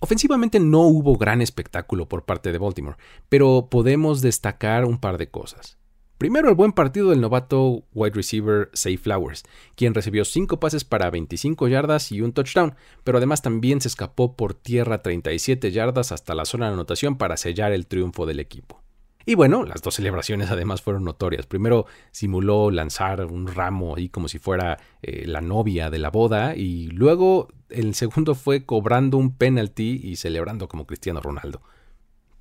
Ofensivamente 0.00 0.60
no 0.60 0.82
hubo 0.82 1.16
gran 1.16 1.40
espectáculo 1.40 2.08
por 2.08 2.24
parte 2.24 2.52
de 2.52 2.58
Baltimore, 2.58 2.98
pero 3.30 3.68
podemos 3.70 4.20
destacar 4.20 4.84
un 4.84 4.98
par 4.98 5.16
de 5.16 5.30
cosas. 5.30 5.78
Primero, 6.18 6.48
el 6.48 6.54
buen 6.54 6.72
partido 6.72 7.10
del 7.10 7.20
novato 7.20 7.84
wide 7.92 8.14
receiver 8.14 8.70
Say 8.72 8.96
Flowers, 8.96 9.42
quien 9.74 9.94
recibió 9.94 10.24
5 10.24 10.60
pases 10.60 10.84
para 10.84 11.10
25 11.10 11.66
yardas 11.68 12.12
y 12.12 12.20
un 12.20 12.32
touchdown, 12.32 12.74
pero 13.02 13.18
además 13.18 13.42
también 13.42 13.80
se 13.80 13.88
escapó 13.88 14.36
por 14.36 14.54
tierra 14.54 15.02
37 15.02 15.72
yardas 15.72 16.12
hasta 16.12 16.34
la 16.34 16.44
zona 16.44 16.68
de 16.68 16.74
anotación 16.74 17.16
para 17.16 17.36
sellar 17.36 17.72
el 17.72 17.86
triunfo 17.86 18.26
del 18.26 18.40
equipo. 18.40 18.84
Y 19.26 19.34
bueno, 19.36 19.64
las 19.64 19.80
dos 19.80 19.94
celebraciones 19.94 20.50
además 20.50 20.82
fueron 20.82 21.04
notorias. 21.04 21.46
Primero 21.46 21.86
simuló 22.10 22.70
lanzar 22.70 23.24
un 23.24 23.46
ramo 23.46 23.96
ahí 23.96 24.10
como 24.10 24.28
si 24.28 24.38
fuera 24.38 24.78
eh, 25.02 25.26
la 25.26 25.40
novia 25.40 25.88
de 25.88 25.98
la 25.98 26.10
boda 26.10 26.54
y 26.54 26.88
luego 26.88 27.48
el 27.70 27.94
segundo 27.94 28.34
fue 28.34 28.66
cobrando 28.66 29.16
un 29.16 29.34
penalty 29.34 30.00
y 30.04 30.16
celebrando 30.16 30.68
como 30.68 30.86
Cristiano 30.86 31.20
Ronaldo. 31.20 31.62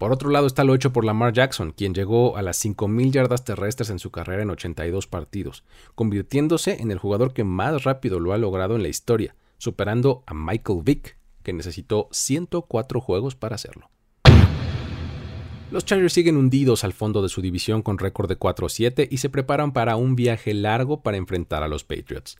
Por 0.04 0.12
otro 0.12 0.32
lado 0.32 0.48
está 0.48 0.66
lo 0.66 0.76
hecho 0.76 0.92
por 0.92 1.06
Lamar 1.06 1.32
Jackson, 1.32 1.72
quien 1.72 1.94
llegó 1.94 2.36
a 2.36 2.42
las 2.42 2.62
5.000 2.66 3.12
yardas 3.14 3.46
terrestres 3.46 3.90
en 3.90 4.00
su 4.00 4.12
carrera 4.12 4.44
en 4.44 4.50
82 4.50 5.08
partidos, 5.08 5.64
convirtiéndose 5.96 6.82
en 6.82 6.92
el 6.92 6.98
jugador 6.98 7.34
que 7.34 7.46
más 7.46 7.86
rápido 7.86 8.20
lo 8.20 8.34
ha 8.34 8.38
logrado 8.38 8.76
en 8.76 8.84
la 8.84 8.90
historia, 8.90 9.34
superando 9.60 10.22
a 10.28 10.34
Michael 10.34 10.82
Vick, 10.84 11.18
que 11.42 11.54
necesitó 11.54 12.10
104 12.12 13.00
juegos 13.00 13.38
para 13.38 13.56
hacerlo. 13.56 13.92
Los 15.72 15.86
Chargers 15.86 16.12
siguen 16.12 16.36
hundidos 16.36 16.84
al 16.84 16.92
fondo 16.92 17.22
de 17.22 17.30
su 17.30 17.42
división 17.42 17.82
con 17.82 17.98
récord 17.98 18.28
de 18.28 18.38
4-7 18.38 19.08
y 19.10 19.20
se 19.20 19.30
preparan 19.30 19.72
para 19.72 19.96
un 19.96 20.18
viaje 20.18 20.54
largo 20.54 21.02
para 21.02 21.16
enfrentar 21.16 21.64
a 21.64 21.70
los 21.70 21.86
Patriots. 21.86 22.38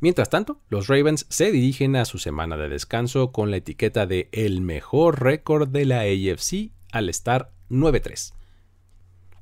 Mientras 0.00 0.30
tanto, 0.30 0.60
los 0.68 0.88
Ravens 0.88 1.26
se 1.28 1.52
dirigen 1.52 1.94
a 1.94 2.06
su 2.06 2.18
semana 2.18 2.56
de 2.56 2.68
descanso 2.68 3.30
con 3.30 3.52
la 3.52 3.58
etiqueta 3.58 4.04
de 4.04 4.28
el 4.32 4.62
mejor 4.62 5.22
récord 5.22 5.68
de 5.68 5.84
la 5.84 6.00
AFC 6.00 6.73
al 6.94 7.08
estar 7.08 7.50
9-3. 7.70 8.32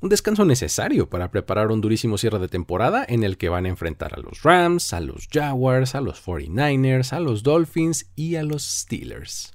Un 0.00 0.08
descanso 0.08 0.44
necesario 0.44 1.08
para 1.08 1.30
preparar 1.30 1.70
un 1.70 1.80
durísimo 1.80 2.18
cierre 2.18 2.40
de 2.40 2.48
temporada 2.48 3.04
en 3.08 3.22
el 3.22 3.36
que 3.36 3.48
van 3.48 3.66
a 3.66 3.68
enfrentar 3.68 4.14
a 4.14 4.20
los 4.20 4.42
Rams, 4.42 4.92
a 4.92 5.00
los 5.00 5.28
Jaguars, 5.30 5.94
a 5.94 6.00
los 6.00 6.26
49ers, 6.26 7.12
a 7.12 7.20
los 7.20 7.44
Dolphins 7.44 8.10
y 8.16 8.34
a 8.34 8.42
los 8.42 8.64
Steelers. 8.64 9.52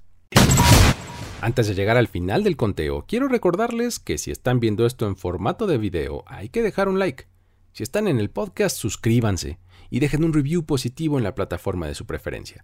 Antes 1.41 1.67
de 1.67 1.75
llegar 1.75 1.97
al 1.97 2.07
final 2.07 2.43
del 2.43 2.55
conteo, 2.55 3.03
quiero 3.07 3.27
recordarles 3.27 3.99
que 3.99 4.17
si 4.17 4.31
están 4.31 4.59
viendo 4.59 4.85
esto 4.85 5.05
en 5.05 5.17
formato 5.17 5.67
de 5.67 5.77
video, 5.77 6.23
hay 6.27 6.47
que 6.49 6.63
dejar 6.63 6.87
un 6.87 6.97
like. 6.97 7.25
Si 7.73 7.83
están 7.83 8.07
en 8.07 8.19
el 8.19 8.29
podcast, 8.29 8.77
suscríbanse 8.77 9.59
y 9.89 9.99
dejen 9.99 10.23
un 10.23 10.33
review 10.33 10.65
positivo 10.65 11.17
en 11.17 11.23
la 11.23 11.35
plataforma 11.35 11.87
de 11.87 11.95
su 11.95 12.05
preferencia. 12.05 12.63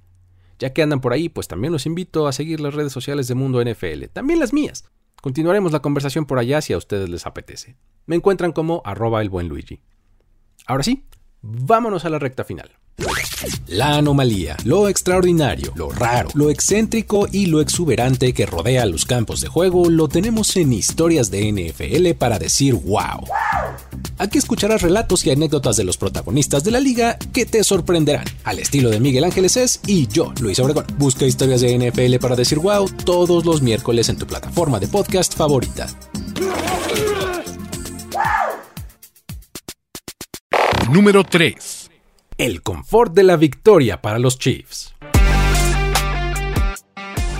Ya 0.58 0.72
que 0.72 0.82
andan 0.82 1.02
por 1.02 1.12
ahí, 1.12 1.28
pues 1.28 1.48
también 1.50 1.74
los 1.74 1.86
invito 1.86 2.28
a 2.28 2.34
seguir 2.34 2.62
las 2.62 2.74
redes 2.74 2.94
sociales 2.94 3.28
de 3.28 3.36
Mundo 3.36 3.62
NFL, 3.62 4.06
también 4.14 4.40
las 4.40 4.54
mías. 4.54 4.86
Continuaremos 5.24 5.72
la 5.72 5.80
conversación 5.80 6.26
por 6.26 6.38
allá 6.38 6.62
si 6.62 6.74
a 6.74 6.78
ustedes 6.78 7.08
les 7.08 7.26
apetece. 7.26 7.78
Me 8.06 8.18
encuentran 8.18 8.52
como 8.52 8.82
arroba 8.84 9.22
el 9.22 9.30
buen 9.30 9.48
Luigi. 9.48 9.80
Ahora 10.66 10.84
sí, 10.84 11.06
vámonos 11.42 12.04
a 12.04 12.10
la 12.10 12.20
recta 12.20 12.44
final. 12.44 12.70
La 13.68 13.96
anomalía, 13.96 14.58
lo 14.66 14.90
extraordinario, 14.90 15.72
lo 15.78 15.92
raro, 15.92 16.28
lo 16.34 16.50
excéntrico 16.50 17.30
y 17.32 17.46
lo 17.46 17.62
exuberante 17.62 18.34
que 18.34 18.46
rodea 18.46 18.86
los 18.86 19.06
campos 19.06 19.40
de 19.40 19.48
juego 19.48 19.90
lo 19.90 20.10
tenemos 20.10 20.58
en 20.58 20.74
historias 20.74 21.32
de 21.32 21.54
NFL 21.54 22.18
para 22.20 22.38
decir 22.38 22.74
wow. 22.74 23.26
Aquí 24.18 24.38
escucharás 24.38 24.82
relatos 24.82 25.26
y 25.26 25.32
anécdotas 25.32 25.78
de 25.78 25.84
los 25.84 25.98
protagonistas 25.98 26.64
de 26.64 26.72
la 26.72 26.80
liga 26.80 27.18
que 27.34 27.46
te 27.46 27.64
sorprenderán, 27.64 28.26
al 28.44 28.60
estilo 28.60 28.90
de 28.90 29.00
Miguel 29.00 29.24
Ángeles 29.24 29.58
es 29.58 29.80
y 29.88 30.08
yo, 30.08 30.34
Luis 30.40 30.60
Obregón. 30.60 30.86
Busca 30.98 31.26
historias 31.26 31.62
de 31.62 31.78
NFL 31.78 32.18
para 32.18 32.36
decir 32.36 32.60
wow 32.60 32.90
todos 33.06 33.46
los 33.46 33.62
miércoles 33.62 34.10
en 34.10 34.18
tu 34.18 34.28
plataforma 34.28 34.80
de 34.80 34.88
podcast 34.88 35.36
favorita. 35.36 35.88
Número 40.92 41.24
3. 41.24 41.90
El 42.38 42.62
confort 42.62 43.14
de 43.14 43.24
la 43.24 43.36
victoria 43.36 44.02
para 44.02 44.20
los 44.20 44.38
Chiefs. 44.38 44.94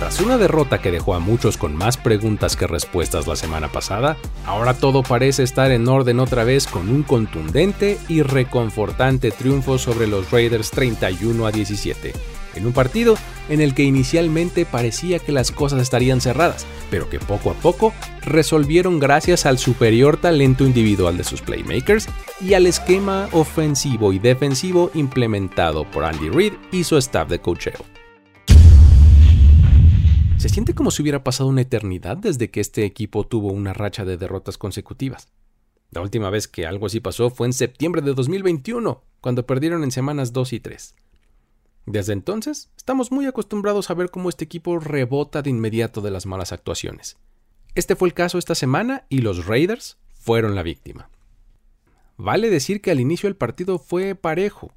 Tras 0.04 0.20
una 0.20 0.36
derrota 0.36 0.82
que 0.82 0.90
dejó 0.90 1.14
a 1.14 1.18
muchos 1.18 1.56
con 1.56 1.74
más 1.74 1.96
preguntas 1.96 2.56
que 2.56 2.66
respuestas 2.66 3.26
la 3.26 3.36
semana 3.36 3.72
pasada, 3.72 4.18
ahora 4.44 4.74
todo 4.74 5.02
parece 5.02 5.42
estar 5.42 5.70
en 5.70 5.88
orden 5.88 6.20
otra 6.20 6.44
vez 6.44 6.66
con 6.66 6.90
un 6.90 7.04
contundente 7.04 7.98
y 8.06 8.20
reconfortante 8.20 9.30
triunfo 9.30 9.78
sobre 9.78 10.06
los 10.06 10.30
Raiders 10.30 10.70
31 10.72 11.46
a 11.46 11.50
17. 11.50 12.12
en 12.54 12.66
un 12.66 12.74
partido 12.74 13.16
en 13.48 13.62
el 13.62 13.72
que 13.72 13.84
inicialmente 13.84 14.66
parecía 14.66 15.18
que 15.20 15.32
las 15.32 15.50
cosas 15.50 15.80
estarían 15.80 16.20
cerradas, 16.20 16.66
pero 16.90 17.08
que 17.08 17.18
poco 17.18 17.50
a 17.50 17.54
poco 17.54 17.94
resolvieron 18.26 19.00
gracias 19.00 19.46
al 19.46 19.56
superior 19.56 20.18
talento 20.18 20.66
individual 20.66 21.16
de 21.16 21.24
sus 21.24 21.40
playmakers 21.40 22.08
y 22.42 22.52
al 22.52 22.66
esquema 22.66 23.30
ofensivo 23.32 24.12
y 24.12 24.18
defensivo 24.18 24.90
implementado 24.92 25.90
por 25.90 26.04
Andy 26.04 26.28
Reid 26.28 26.52
y 26.72 26.84
su 26.84 26.98
staff 26.98 27.26
de 27.30 27.40
cocheo. 27.40 27.93
Siente 30.54 30.72
como 30.72 30.92
si 30.92 31.02
hubiera 31.02 31.24
pasado 31.24 31.48
una 31.48 31.62
eternidad 31.62 32.16
desde 32.16 32.48
que 32.48 32.60
este 32.60 32.84
equipo 32.84 33.26
tuvo 33.26 33.50
una 33.50 33.72
racha 33.72 34.04
de 34.04 34.16
derrotas 34.16 34.56
consecutivas. 34.56 35.26
La 35.90 36.00
última 36.00 36.30
vez 36.30 36.46
que 36.46 36.64
algo 36.64 36.86
así 36.86 37.00
pasó 37.00 37.28
fue 37.28 37.48
en 37.48 37.52
septiembre 37.52 38.02
de 38.02 38.14
2021, 38.14 39.02
cuando 39.20 39.46
perdieron 39.46 39.82
en 39.82 39.90
semanas 39.90 40.32
2 40.32 40.52
y 40.52 40.60
3. 40.60 40.94
Desde 41.86 42.12
entonces, 42.12 42.70
estamos 42.76 43.10
muy 43.10 43.26
acostumbrados 43.26 43.90
a 43.90 43.94
ver 43.94 44.12
cómo 44.12 44.28
este 44.28 44.44
equipo 44.44 44.78
rebota 44.78 45.42
de 45.42 45.50
inmediato 45.50 46.00
de 46.02 46.12
las 46.12 46.24
malas 46.24 46.52
actuaciones. 46.52 47.16
Este 47.74 47.96
fue 47.96 48.06
el 48.06 48.14
caso 48.14 48.38
esta 48.38 48.54
semana 48.54 49.06
y 49.08 49.22
los 49.22 49.46
Raiders 49.46 49.98
fueron 50.20 50.54
la 50.54 50.62
víctima. 50.62 51.10
Vale 52.16 52.48
decir 52.48 52.80
que 52.80 52.92
al 52.92 53.00
inicio 53.00 53.28
el 53.28 53.34
partido 53.34 53.80
fue 53.80 54.14
parejo. 54.14 54.72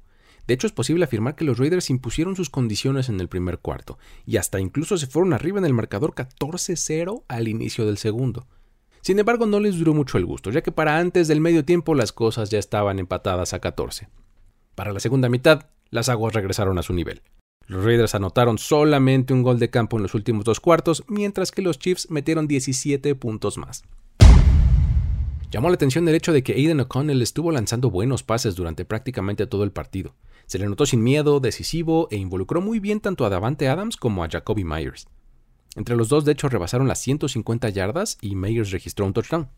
De 0.48 0.54
hecho, 0.54 0.66
es 0.66 0.72
posible 0.72 1.04
afirmar 1.04 1.36
que 1.36 1.44
los 1.44 1.58
Raiders 1.58 1.90
impusieron 1.90 2.34
sus 2.34 2.48
condiciones 2.48 3.10
en 3.10 3.20
el 3.20 3.28
primer 3.28 3.58
cuarto, 3.58 3.98
y 4.24 4.38
hasta 4.38 4.58
incluso 4.58 4.96
se 4.96 5.06
fueron 5.06 5.34
arriba 5.34 5.58
en 5.58 5.66
el 5.66 5.74
marcador 5.74 6.14
14-0 6.14 7.24
al 7.28 7.48
inicio 7.48 7.84
del 7.84 7.98
segundo. 7.98 8.46
Sin 9.02 9.18
embargo, 9.18 9.44
no 9.44 9.60
les 9.60 9.78
duró 9.78 9.92
mucho 9.92 10.16
el 10.16 10.24
gusto, 10.24 10.50
ya 10.50 10.62
que 10.62 10.72
para 10.72 10.98
antes 10.98 11.28
del 11.28 11.42
medio 11.42 11.66
tiempo 11.66 11.94
las 11.94 12.12
cosas 12.12 12.48
ya 12.48 12.58
estaban 12.58 12.98
empatadas 12.98 13.52
a 13.52 13.58
14. 13.58 14.08
Para 14.74 14.94
la 14.94 15.00
segunda 15.00 15.28
mitad, 15.28 15.66
las 15.90 16.08
aguas 16.08 16.32
regresaron 16.32 16.78
a 16.78 16.82
su 16.82 16.94
nivel. 16.94 17.20
Los 17.66 17.84
Raiders 17.84 18.14
anotaron 18.14 18.56
solamente 18.56 19.34
un 19.34 19.42
gol 19.42 19.58
de 19.58 19.68
campo 19.68 19.98
en 19.98 20.04
los 20.04 20.14
últimos 20.14 20.46
dos 20.46 20.60
cuartos, 20.60 21.04
mientras 21.08 21.50
que 21.50 21.60
los 21.60 21.78
Chiefs 21.78 22.10
metieron 22.10 22.48
17 22.48 23.14
puntos 23.16 23.58
más. 23.58 23.84
Llamó 25.50 25.68
la 25.68 25.76
atención 25.76 26.06
el 26.06 26.14
hecho 26.14 26.32
de 26.32 26.42
que 26.42 26.52
Aiden 26.52 26.80
O'Connell 26.80 27.22
estuvo 27.22 27.52
lanzando 27.52 27.90
buenos 27.90 28.22
pases 28.22 28.54
durante 28.54 28.84
prácticamente 28.84 29.46
todo 29.46 29.64
el 29.64 29.72
partido. 29.72 30.14
Se 30.48 30.58
le 30.58 30.66
notó 30.66 30.86
sin 30.86 31.02
miedo, 31.02 31.40
decisivo 31.40 32.08
e 32.10 32.16
involucró 32.16 32.62
muy 32.62 32.80
bien 32.80 33.00
tanto 33.00 33.26
a 33.26 33.28
Davante 33.28 33.68
Adams 33.68 33.98
como 33.98 34.24
a 34.24 34.30
Jacoby 34.30 34.64
Myers. 34.64 35.06
Entre 35.76 35.94
los 35.94 36.08
dos, 36.08 36.24
de 36.24 36.32
hecho, 36.32 36.48
rebasaron 36.48 36.88
las 36.88 37.00
150 37.00 37.68
yardas 37.68 38.16
y 38.22 38.34
Myers 38.34 38.70
registró 38.70 39.04
un 39.04 39.12
touchdown. 39.12 39.50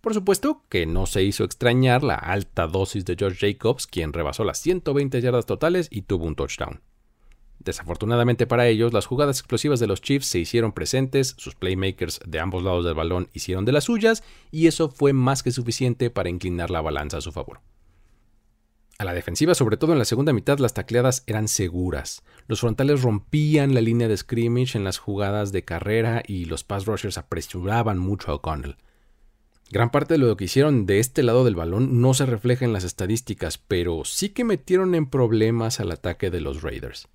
Por 0.00 0.12
supuesto 0.12 0.64
que 0.68 0.86
no 0.86 1.06
se 1.06 1.22
hizo 1.22 1.44
extrañar 1.44 2.02
la 2.02 2.16
alta 2.16 2.66
dosis 2.66 3.04
de 3.04 3.14
George 3.16 3.52
Jacobs, 3.52 3.86
quien 3.86 4.12
rebasó 4.12 4.42
las 4.42 4.58
120 4.58 5.20
yardas 5.20 5.46
totales 5.46 5.86
y 5.88 6.02
tuvo 6.02 6.24
un 6.24 6.34
touchdown. 6.34 6.80
Desafortunadamente 7.60 8.48
para 8.48 8.66
ellos, 8.66 8.92
las 8.92 9.06
jugadas 9.06 9.38
explosivas 9.38 9.78
de 9.78 9.86
los 9.86 10.02
Chiefs 10.02 10.26
se 10.26 10.40
hicieron 10.40 10.72
presentes, 10.72 11.36
sus 11.38 11.54
playmakers 11.54 12.18
de 12.26 12.40
ambos 12.40 12.64
lados 12.64 12.84
del 12.84 12.94
balón 12.94 13.28
hicieron 13.34 13.64
de 13.64 13.70
las 13.70 13.84
suyas, 13.84 14.24
y 14.50 14.66
eso 14.66 14.88
fue 14.88 15.12
más 15.12 15.44
que 15.44 15.52
suficiente 15.52 16.10
para 16.10 16.28
inclinar 16.28 16.70
la 16.70 16.80
balanza 16.80 17.18
a 17.18 17.20
su 17.20 17.30
favor. 17.30 17.60
A 18.98 19.04
la 19.04 19.12
defensiva, 19.12 19.54
sobre 19.54 19.76
todo 19.76 19.92
en 19.92 19.98
la 19.98 20.06
segunda 20.06 20.32
mitad, 20.32 20.58
las 20.58 20.72
tacleadas 20.72 21.22
eran 21.26 21.48
seguras. 21.48 22.22
Los 22.46 22.60
frontales 22.60 23.02
rompían 23.02 23.74
la 23.74 23.82
línea 23.82 24.08
de 24.08 24.16
scrimmage 24.16 24.76
en 24.76 24.84
las 24.84 24.98
jugadas 24.98 25.52
de 25.52 25.64
carrera 25.64 26.22
y 26.26 26.46
los 26.46 26.64
pass 26.64 26.86
rushers 26.86 27.18
apresuraban 27.18 27.98
mucho 27.98 28.30
a 28.30 28.34
O'Connell. 28.36 28.76
Gran 29.70 29.90
parte 29.90 30.14
de 30.14 30.18
lo 30.18 30.36
que 30.36 30.44
hicieron 30.44 30.86
de 30.86 31.00
este 31.00 31.22
lado 31.22 31.44
del 31.44 31.56
balón 31.56 32.00
no 32.00 32.14
se 32.14 32.24
refleja 32.24 32.64
en 32.64 32.72
las 32.72 32.84
estadísticas, 32.84 33.58
pero 33.58 34.04
sí 34.04 34.30
que 34.30 34.44
metieron 34.44 34.94
en 34.94 35.06
problemas 35.06 35.80
al 35.80 35.90
ataque 35.90 36.30
de 36.30 36.40
los 36.40 36.62
Raiders. 36.62 37.08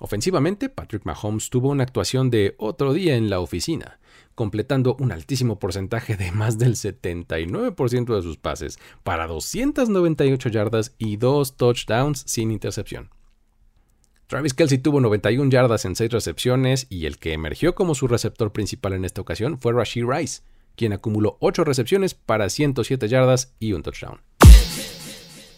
Ofensivamente, 0.00 0.70
Patrick 0.70 1.04
Mahomes 1.04 1.50
tuvo 1.50 1.68
una 1.68 1.82
actuación 1.82 2.30
de 2.30 2.54
otro 2.56 2.94
día 2.94 3.16
en 3.16 3.28
la 3.28 3.38
oficina, 3.38 4.00
completando 4.34 4.96
un 4.98 5.12
altísimo 5.12 5.58
porcentaje 5.58 6.16
de 6.16 6.32
más 6.32 6.58
del 6.58 6.74
79% 6.74 8.16
de 8.16 8.22
sus 8.22 8.38
pases 8.38 8.78
para 9.04 9.26
298 9.26 10.48
yardas 10.48 10.94
y 10.96 11.18
dos 11.18 11.58
touchdowns 11.58 12.22
sin 12.26 12.50
intercepción. 12.50 13.10
Travis 14.26 14.54
Kelsey 14.54 14.78
tuvo 14.78 15.02
91 15.02 15.50
yardas 15.50 15.84
en 15.84 15.94
6 15.94 16.10
recepciones 16.12 16.86
y 16.88 17.04
el 17.04 17.18
que 17.18 17.34
emergió 17.34 17.74
como 17.74 17.94
su 17.94 18.08
receptor 18.08 18.52
principal 18.52 18.94
en 18.94 19.04
esta 19.04 19.20
ocasión 19.20 19.60
fue 19.60 19.74
Rashid 19.74 20.06
Rice, 20.06 20.40
quien 20.76 20.94
acumuló 20.94 21.36
8 21.40 21.62
recepciones 21.64 22.14
para 22.14 22.48
107 22.48 23.06
yardas 23.06 23.54
y 23.58 23.74
un 23.74 23.82
touchdown. 23.82 24.22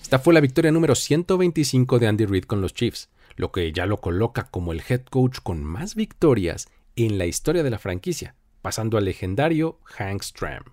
Esta 0.03 0.19
fue 0.19 0.35
la 0.35 0.41
victoria 0.41 0.73
número 0.73 0.97
125 0.97 1.99
de 2.01 2.07
Andy 2.09 2.27
Reid 2.27 2.45
con 2.45 2.61
los 2.61 2.75
Chiefs, 2.75 3.09
lo 3.37 3.53
que 3.53 3.73
ya 3.73 3.87
lo 3.87 4.01
coloca 4.01 4.45
como 4.45 4.73
el 4.73 4.83
head 4.89 5.03
coach 5.05 5.39
con 5.43 5.65
más 5.65 5.95
victorias 5.95 6.69
en 6.97 7.19
la 7.19 7.27
historia 7.27 7.63
de 7.63 7.71
la 7.71 7.79
franquicia, 7.79 8.35
pasando 8.61 8.99
al 8.99 9.05
legendario 9.05 9.79
Hank 9.85 10.23
Stram. 10.23 10.65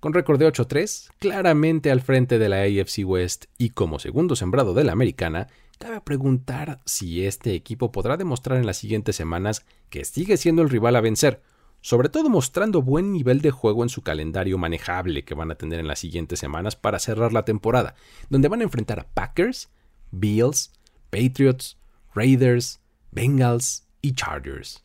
Con 0.00 0.14
récord 0.14 0.38
de 0.38 0.50
8-3, 0.50 1.10
claramente 1.18 1.90
al 1.90 2.00
frente 2.00 2.38
de 2.38 2.48
la 2.48 2.62
AFC 2.62 3.04
West 3.04 3.44
y 3.58 3.70
como 3.70 3.98
segundo 3.98 4.34
sembrado 4.34 4.72
de 4.72 4.84
la 4.84 4.92
americana, 4.92 5.48
cabe 5.78 6.00
preguntar 6.00 6.80
si 6.86 7.26
este 7.26 7.54
equipo 7.54 7.92
podrá 7.92 8.16
demostrar 8.16 8.58
en 8.58 8.66
las 8.66 8.78
siguientes 8.78 9.16
semanas 9.16 9.66
que 9.90 10.06
sigue 10.06 10.38
siendo 10.38 10.62
el 10.62 10.70
rival 10.70 10.96
a 10.96 11.02
vencer, 11.02 11.42
sobre 11.82 12.08
todo 12.08 12.28
mostrando 12.30 12.82
buen 12.82 13.12
nivel 13.12 13.40
de 13.42 13.50
juego 13.50 13.82
en 13.82 13.88
su 13.88 14.02
calendario 14.02 14.58
manejable 14.58 15.24
que 15.24 15.34
van 15.34 15.50
a 15.50 15.54
tener 15.56 15.80
en 15.80 15.88
las 15.88 15.98
siguientes 15.98 16.38
semanas 16.38 16.76
para 16.76 16.98
cerrar 16.98 17.32
la 17.32 17.44
temporada, 17.44 17.94
donde 18.28 18.48
van 18.48 18.60
a 18.60 18.64
enfrentar 18.64 19.00
a 19.00 19.08
Packers, 19.08 19.70
Bills, 20.10 20.72
Patriots, 21.10 21.76
Raiders, 22.14 22.80
Bengals 23.10 23.84
y 24.00 24.14
Chargers. 24.14 24.82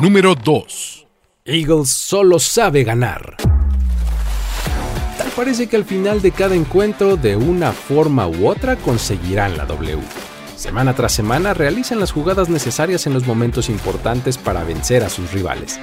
Número 0.00 0.34
2. 0.34 1.06
Eagles 1.44 1.90
solo 1.90 2.38
sabe 2.38 2.84
ganar. 2.84 3.36
Tal 5.18 5.30
parece 5.34 5.68
que 5.68 5.76
al 5.76 5.84
final 5.84 6.22
de 6.22 6.32
cada 6.32 6.54
encuentro, 6.54 7.16
de 7.16 7.36
una 7.36 7.72
forma 7.72 8.26
u 8.26 8.48
otra, 8.48 8.76
conseguirán 8.76 9.56
la 9.56 9.66
W. 9.66 9.98
Semana 10.56 10.94
tras 10.94 11.12
semana 11.12 11.52
realizan 11.52 12.00
las 12.00 12.12
jugadas 12.12 12.48
necesarias 12.48 13.06
en 13.06 13.12
los 13.12 13.26
momentos 13.26 13.68
importantes 13.68 14.38
para 14.38 14.64
vencer 14.64 15.04
a 15.04 15.10
sus 15.10 15.32
rivales. 15.32 15.78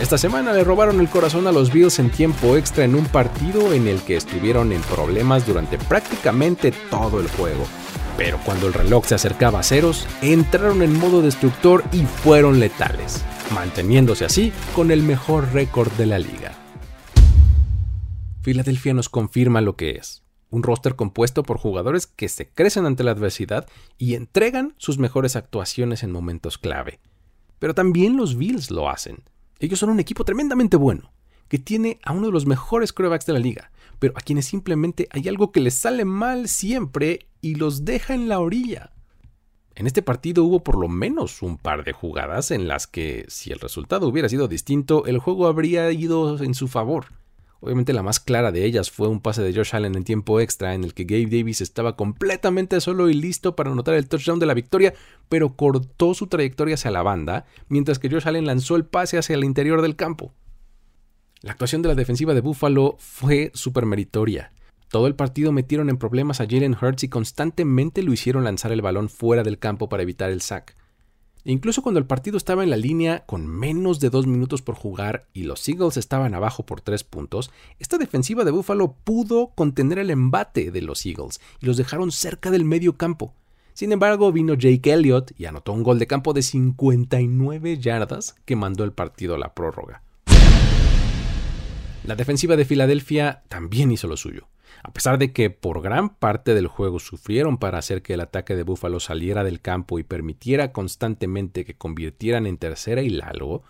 Esta 0.00 0.18
semana 0.18 0.52
le 0.52 0.64
robaron 0.64 1.00
el 1.00 1.08
corazón 1.08 1.46
a 1.46 1.52
los 1.52 1.72
Bills 1.72 1.98
en 1.98 2.10
tiempo 2.10 2.56
extra 2.56 2.84
en 2.84 2.94
un 2.94 3.06
partido 3.06 3.72
en 3.72 3.86
el 3.86 4.00
que 4.02 4.16
estuvieron 4.16 4.72
en 4.72 4.82
problemas 4.82 5.46
durante 5.46 5.78
prácticamente 5.78 6.72
todo 6.90 7.20
el 7.20 7.28
juego. 7.28 7.64
Pero 8.16 8.38
cuando 8.44 8.66
el 8.66 8.72
reloj 8.72 9.06
se 9.06 9.14
acercaba 9.14 9.60
a 9.60 9.62
ceros, 9.62 10.06
entraron 10.22 10.82
en 10.82 10.98
modo 10.98 11.22
destructor 11.22 11.84
y 11.92 12.02
fueron 12.02 12.60
letales, 12.60 13.24
manteniéndose 13.54 14.24
así 14.24 14.52
con 14.74 14.90
el 14.90 15.02
mejor 15.02 15.52
récord 15.52 15.92
de 15.92 16.06
la 16.06 16.18
liga. 16.18 16.52
Filadelfia 18.42 18.94
nos 18.94 19.08
confirma 19.08 19.60
lo 19.60 19.76
que 19.76 19.92
es, 19.92 20.22
un 20.50 20.62
roster 20.62 20.96
compuesto 20.96 21.42
por 21.42 21.58
jugadores 21.58 22.06
que 22.06 22.28
se 22.28 22.48
crecen 22.48 22.86
ante 22.86 23.04
la 23.04 23.10
adversidad 23.10 23.66
y 23.98 24.14
entregan 24.14 24.74
sus 24.78 24.98
mejores 24.98 25.36
actuaciones 25.36 26.02
en 26.02 26.12
momentos 26.12 26.58
clave. 26.58 27.00
Pero 27.58 27.74
también 27.74 28.16
los 28.16 28.36
Bills 28.36 28.70
lo 28.70 28.88
hacen 28.88 29.24
ellos 29.58 29.78
son 29.78 29.90
un 29.90 30.00
equipo 30.00 30.24
tremendamente 30.24 30.76
bueno, 30.76 31.12
que 31.48 31.58
tiene 31.58 31.98
a 32.02 32.12
uno 32.12 32.26
de 32.26 32.32
los 32.32 32.46
mejores 32.46 32.92
quarterbacks 32.92 33.26
de 33.26 33.32
la 33.32 33.38
liga, 33.38 33.70
pero 33.98 34.14
a 34.16 34.20
quienes 34.20 34.46
simplemente 34.46 35.08
hay 35.10 35.28
algo 35.28 35.52
que 35.52 35.60
les 35.60 35.74
sale 35.74 36.04
mal 36.04 36.48
siempre 36.48 37.28
y 37.40 37.54
los 37.54 37.84
deja 37.84 38.14
en 38.14 38.28
la 38.28 38.40
orilla. 38.40 38.92
En 39.74 39.86
este 39.86 40.00
partido 40.00 40.42
hubo 40.44 40.64
por 40.64 40.78
lo 40.78 40.88
menos 40.88 41.42
un 41.42 41.58
par 41.58 41.84
de 41.84 41.92
jugadas 41.92 42.50
en 42.50 42.66
las 42.66 42.86
que, 42.86 43.26
si 43.28 43.52
el 43.52 43.60
resultado 43.60 44.08
hubiera 44.08 44.28
sido 44.28 44.48
distinto, 44.48 45.04
el 45.04 45.18
juego 45.18 45.46
habría 45.46 45.92
ido 45.92 46.42
en 46.42 46.54
su 46.54 46.66
favor. 46.66 47.06
Obviamente 47.60 47.92
la 47.92 48.02
más 48.02 48.20
clara 48.20 48.52
de 48.52 48.64
ellas 48.64 48.90
fue 48.90 49.08
un 49.08 49.20
pase 49.20 49.42
de 49.42 49.54
Josh 49.54 49.74
Allen 49.74 49.94
en 49.94 50.04
tiempo 50.04 50.40
extra 50.40 50.74
en 50.74 50.84
el 50.84 50.94
que 50.94 51.04
Gabe 51.04 51.26
Davis 51.26 51.60
estaba 51.60 51.96
completamente 51.96 52.80
solo 52.80 53.08
y 53.08 53.14
listo 53.14 53.56
para 53.56 53.70
anotar 53.70 53.94
el 53.94 54.08
touchdown 54.08 54.38
de 54.38 54.46
la 54.46 54.54
victoria, 54.54 54.94
pero 55.28 55.56
cortó 55.56 56.14
su 56.14 56.26
trayectoria 56.26 56.74
hacia 56.74 56.90
la 56.90 57.02
banda, 57.02 57.44
mientras 57.68 57.98
que 57.98 58.08
Josh 58.08 58.28
Allen 58.28 58.46
lanzó 58.46 58.76
el 58.76 58.84
pase 58.84 59.18
hacia 59.18 59.34
el 59.34 59.44
interior 59.44 59.82
del 59.82 59.96
campo. 59.96 60.32
La 61.42 61.52
actuación 61.52 61.82
de 61.82 61.88
la 61.88 61.94
defensiva 61.94 62.32
de 62.32 62.40
Buffalo 62.40 62.96
fue 62.98 63.50
súper 63.54 63.84
meritoria. 63.84 64.52
Todo 64.88 65.06
el 65.06 65.14
partido 65.14 65.52
metieron 65.52 65.90
en 65.90 65.98
problemas 65.98 66.40
a 66.40 66.46
Jalen 66.48 66.76
Hurts 66.80 67.04
y 67.04 67.08
constantemente 67.08 68.02
lo 68.02 68.12
hicieron 68.12 68.44
lanzar 68.44 68.72
el 68.72 68.80
balón 68.80 69.10
fuera 69.10 69.42
del 69.42 69.58
campo 69.58 69.88
para 69.88 70.02
evitar 70.02 70.30
el 70.30 70.40
sack. 70.40 70.76
Incluso 71.44 71.82
cuando 71.82 72.00
el 72.00 72.06
partido 72.06 72.38
estaba 72.38 72.64
en 72.64 72.70
la 72.70 72.76
línea 72.76 73.24
con 73.26 73.46
menos 73.46 74.00
de 74.00 74.10
dos 74.10 74.26
minutos 74.26 74.62
por 74.62 74.74
jugar 74.74 75.28
y 75.32 75.42
los 75.42 75.68
Eagles 75.68 75.96
estaban 75.96 76.34
abajo 76.34 76.64
por 76.64 76.80
tres 76.80 77.04
puntos, 77.04 77.50
esta 77.78 77.98
defensiva 77.98 78.42
de 78.42 78.50
Buffalo 78.50 78.96
pudo 79.04 79.52
contener 79.54 79.98
el 79.98 80.10
embate 80.10 80.70
de 80.70 80.82
los 80.82 81.04
Eagles 81.04 81.40
y 81.60 81.66
los 81.66 81.76
dejaron 81.76 82.10
cerca 82.10 82.50
del 82.50 82.64
medio 82.64 82.96
campo. 82.96 83.34
Sin 83.74 83.92
embargo, 83.92 84.32
vino 84.32 84.54
Jake 84.54 84.90
Elliott 84.90 85.32
y 85.38 85.44
anotó 85.44 85.72
un 85.74 85.82
gol 85.82 85.98
de 85.98 86.06
campo 86.06 86.32
de 86.32 86.42
59 86.42 87.78
yardas 87.78 88.34
que 88.46 88.56
mandó 88.56 88.84
el 88.84 88.92
partido 88.92 89.34
a 89.34 89.38
la 89.38 89.54
prórroga. 89.54 90.02
La 92.06 92.14
defensiva 92.14 92.54
de 92.54 92.64
Filadelfia 92.64 93.42
también 93.48 93.90
hizo 93.90 94.06
lo 94.06 94.16
suyo. 94.16 94.48
A 94.84 94.92
pesar 94.92 95.18
de 95.18 95.32
que 95.32 95.50
por 95.50 95.82
gran 95.82 96.10
parte 96.10 96.54
del 96.54 96.68
juego 96.68 97.00
sufrieron 97.00 97.58
para 97.58 97.78
hacer 97.78 98.00
que 98.02 98.14
el 98.14 98.20
ataque 98.20 98.54
de 98.54 98.62
Buffalo 98.62 99.00
saliera 99.00 99.42
del 99.42 99.60
campo 99.60 99.98
y 99.98 100.04
permitiera 100.04 100.70
constantemente 100.70 101.64
que 101.64 101.76
convirtieran 101.76 102.46
en 102.46 102.58
tercera 102.58 103.02
y 103.02 103.08
largo, 103.08 103.64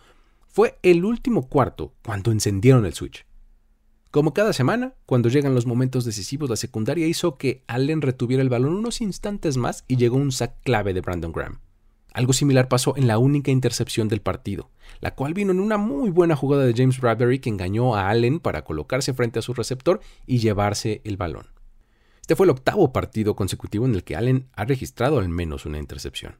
fue 0.48 0.78
el 0.82 1.06
último 1.06 1.48
cuarto 1.48 1.94
cuando 2.04 2.30
encendieron 2.30 2.84
el 2.84 2.92
switch. 2.92 3.24
Como 4.10 4.34
cada 4.34 4.52
semana, 4.52 4.92
cuando 5.06 5.30
llegan 5.30 5.54
los 5.54 5.64
momentos 5.64 6.04
decisivos, 6.04 6.50
la 6.50 6.56
secundaria 6.56 7.06
hizo 7.06 7.38
que 7.38 7.64
Allen 7.66 8.02
retuviera 8.02 8.42
el 8.42 8.50
balón 8.50 8.74
unos 8.74 9.00
instantes 9.00 9.56
más 9.56 9.86
y 9.88 9.96
llegó 9.96 10.18
un 10.18 10.30
sack 10.30 10.60
clave 10.62 10.92
de 10.92 11.00
Brandon 11.00 11.32
Graham. 11.32 11.60
Algo 12.16 12.32
similar 12.32 12.66
pasó 12.68 12.96
en 12.96 13.08
la 13.08 13.18
única 13.18 13.50
intercepción 13.50 14.08
del 14.08 14.22
partido, 14.22 14.70
la 15.00 15.14
cual 15.14 15.34
vino 15.34 15.52
en 15.52 15.60
una 15.60 15.76
muy 15.76 16.08
buena 16.08 16.34
jugada 16.34 16.64
de 16.64 16.72
James 16.72 16.98
Bradbury 16.98 17.40
que 17.40 17.50
engañó 17.50 17.94
a 17.94 18.08
Allen 18.08 18.40
para 18.40 18.64
colocarse 18.64 19.12
frente 19.12 19.38
a 19.38 19.42
su 19.42 19.52
receptor 19.52 20.00
y 20.26 20.38
llevarse 20.38 21.02
el 21.04 21.18
balón. 21.18 21.48
Este 22.22 22.34
fue 22.34 22.46
el 22.46 22.52
octavo 22.52 22.90
partido 22.90 23.36
consecutivo 23.36 23.84
en 23.84 23.94
el 23.94 24.02
que 24.02 24.16
Allen 24.16 24.48
ha 24.54 24.64
registrado 24.64 25.18
al 25.18 25.28
menos 25.28 25.66
una 25.66 25.76
intercepción. 25.76 26.36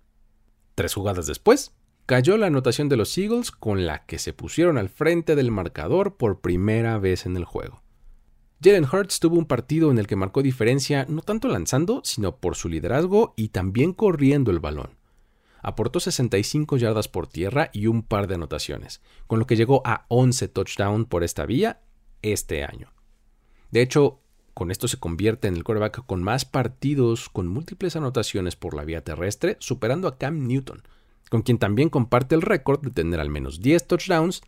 Tres 0.74 0.94
jugadas 0.94 1.26
después, 1.26 1.72
cayó 2.06 2.38
la 2.38 2.46
anotación 2.46 2.88
de 2.88 2.96
los 2.96 3.18
Eagles 3.18 3.50
con 3.50 3.84
la 3.84 4.06
que 4.06 4.18
se 4.18 4.32
pusieron 4.32 4.78
al 4.78 4.88
frente 4.88 5.36
del 5.36 5.50
marcador 5.50 6.16
por 6.16 6.40
primera 6.40 6.96
vez 6.98 7.26
en 7.26 7.36
el 7.36 7.44
juego. 7.44 7.82
Jalen 8.64 8.86
Hurts 8.90 9.20
tuvo 9.20 9.36
un 9.36 9.44
partido 9.44 9.90
en 9.90 9.98
el 9.98 10.06
que 10.06 10.16
marcó 10.16 10.42
diferencia 10.42 11.04
no 11.06 11.20
tanto 11.20 11.48
lanzando, 11.48 12.00
sino 12.02 12.38
por 12.38 12.56
su 12.56 12.70
liderazgo 12.70 13.34
y 13.36 13.48
también 13.48 13.92
corriendo 13.92 14.50
el 14.50 14.58
balón 14.58 14.95
aportó 15.66 15.98
65 15.98 16.76
yardas 16.76 17.08
por 17.08 17.26
tierra 17.26 17.70
y 17.72 17.88
un 17.88 18.04
par 18.04 18.28
de 18.28 18.36
anotaciones, 18.36 19.02
con 19.26 19.40
lo 19.40 19.48
que 19.48 19.56
llegó 19.56 19.82
a 19.84 20.06
11 20.06 20.46
touchdowns 20.46 21.08
por 21.08 21.24
esta 21.24 21.44
vía 21.44 21.80
este 22.22 22.62
año. 22.62 22.92
De 23.72 23.82
hecho, 23.82 24.20
con 24.54 24.70
esto 24.70 24.86
se 24.86 24.98
convierte 24.98 25.48
en 25.48 25.56
el 25.56 25.64
quarterback 25.64 26.06
con 26.06 26.22
más 26.22 26.44
partidos 26.44 27.28
con 27.28 27.48
múltiples 27.48 27.96
anotaciones 27.96 28.54
por 28.54 28.74
la 28.74 28.84
vía 28.84 29.02
terrestre, 29.02 29.56
superando 29.58 30.06
a 30.06 30.18
Cam 30.18 30.46
Newton, 30.46 30.84
con 31.30 31.42
quien 31.42 31.58
también 31.58 31.88
comparte 31.88 32.36
el 32.36 32.42
récord 32.42 32.80
de 32.80 32.92
tener 32.92 33.18
al 33.18 33.28
menos 33.28 33.60
10 33.60 33.88
touchdowns 33.88 34.42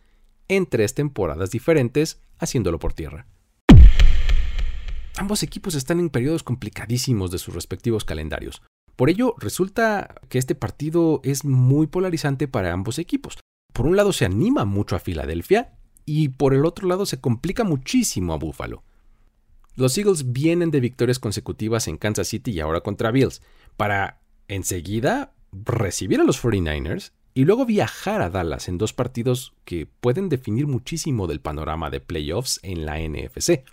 en 0.47 0.67
tres 0.67 0.93
temporadas 0.93 1.51
diferentes, 1.51 2.21
haciéndolo 2.37 2.79
por 2.79 2.93
tierra. 2.93 3.27
Ambos 5.17 5.43
equipos 5.43 5.75
están 5.75 5.99
en 5.99 6.11
periodos 6.11 6.43
complicadísimos 6.43 7.29
de 7.29 7.39
sus 7.39 7.53
respectivos 7.53 8.05
calendarios, 8.05 8.61
por 8.99 9.09
ello, 9.09 9.33
resulta 9.37 10.13
que 10.27 10.37
este 10.37 10.55
partido 10.55 11.21
es 11.23 11.45
muy 11.45 11.87
polarizante 11.87 12.49
para 12.49 12.73
ambos 12.73 12.99
equipos. 12.99 13.37
Por 13.71 13.85
un 13.85 13.95
lado 13.95 14.11
se 14.11 14.25
anima 14.25 14.65
mucho 14.65 14.97
a 14.97 14.99
Filadelfia 14.99 15.71
y 16.05 16.27
por 16.27 16.53
el 16.53 16.65
otro 16.65 16.85
lado 16.85 17.05
se 17.05 17.21
complica 17.21 17.63
muchísimo 17.63 18.33
a 18.33 18.37
Buffalo. 18.37 18.83
Los 19.77 19.97
Eagles 19.97 20.33
vienen 20.33 20.69
de 20.69 20.81
victorias 20.81 21.17
consecutivas 21.17 21.87
en 21.87 21.95
Kansas 21.95 22.27
City 22.27 22.51
y 22.51 22.59
ahora 22.59 22.81
contra 22.81 23.11
Bills, 23.11 23.41
para 23.77 24.19
enseguida 24.49 25.33
recibir 25.53 26.19
a 26.19 26.25
los 26.25 26.43
49ers 26.43 27.13
y 27.33 27.45
luego 27.45 27.65
viajar 27.65 28.21
a 28.21 28.29
Dallas 28.29 28.67
en 28.67 28.77
dos 28.77 28.91
partidos 28.91 29.53
que 29.63 29.85
pueden 29.85 30.27
definir 30.27 30.67
muchísimo 30.67 31.25
del 31.25 31.39
panorama 31.39 31.89
de 31.89 32.01
playoffs 32.01 32.59
en 32.63 32.85
la 32.85 32.99
NFC. 32.99 33.63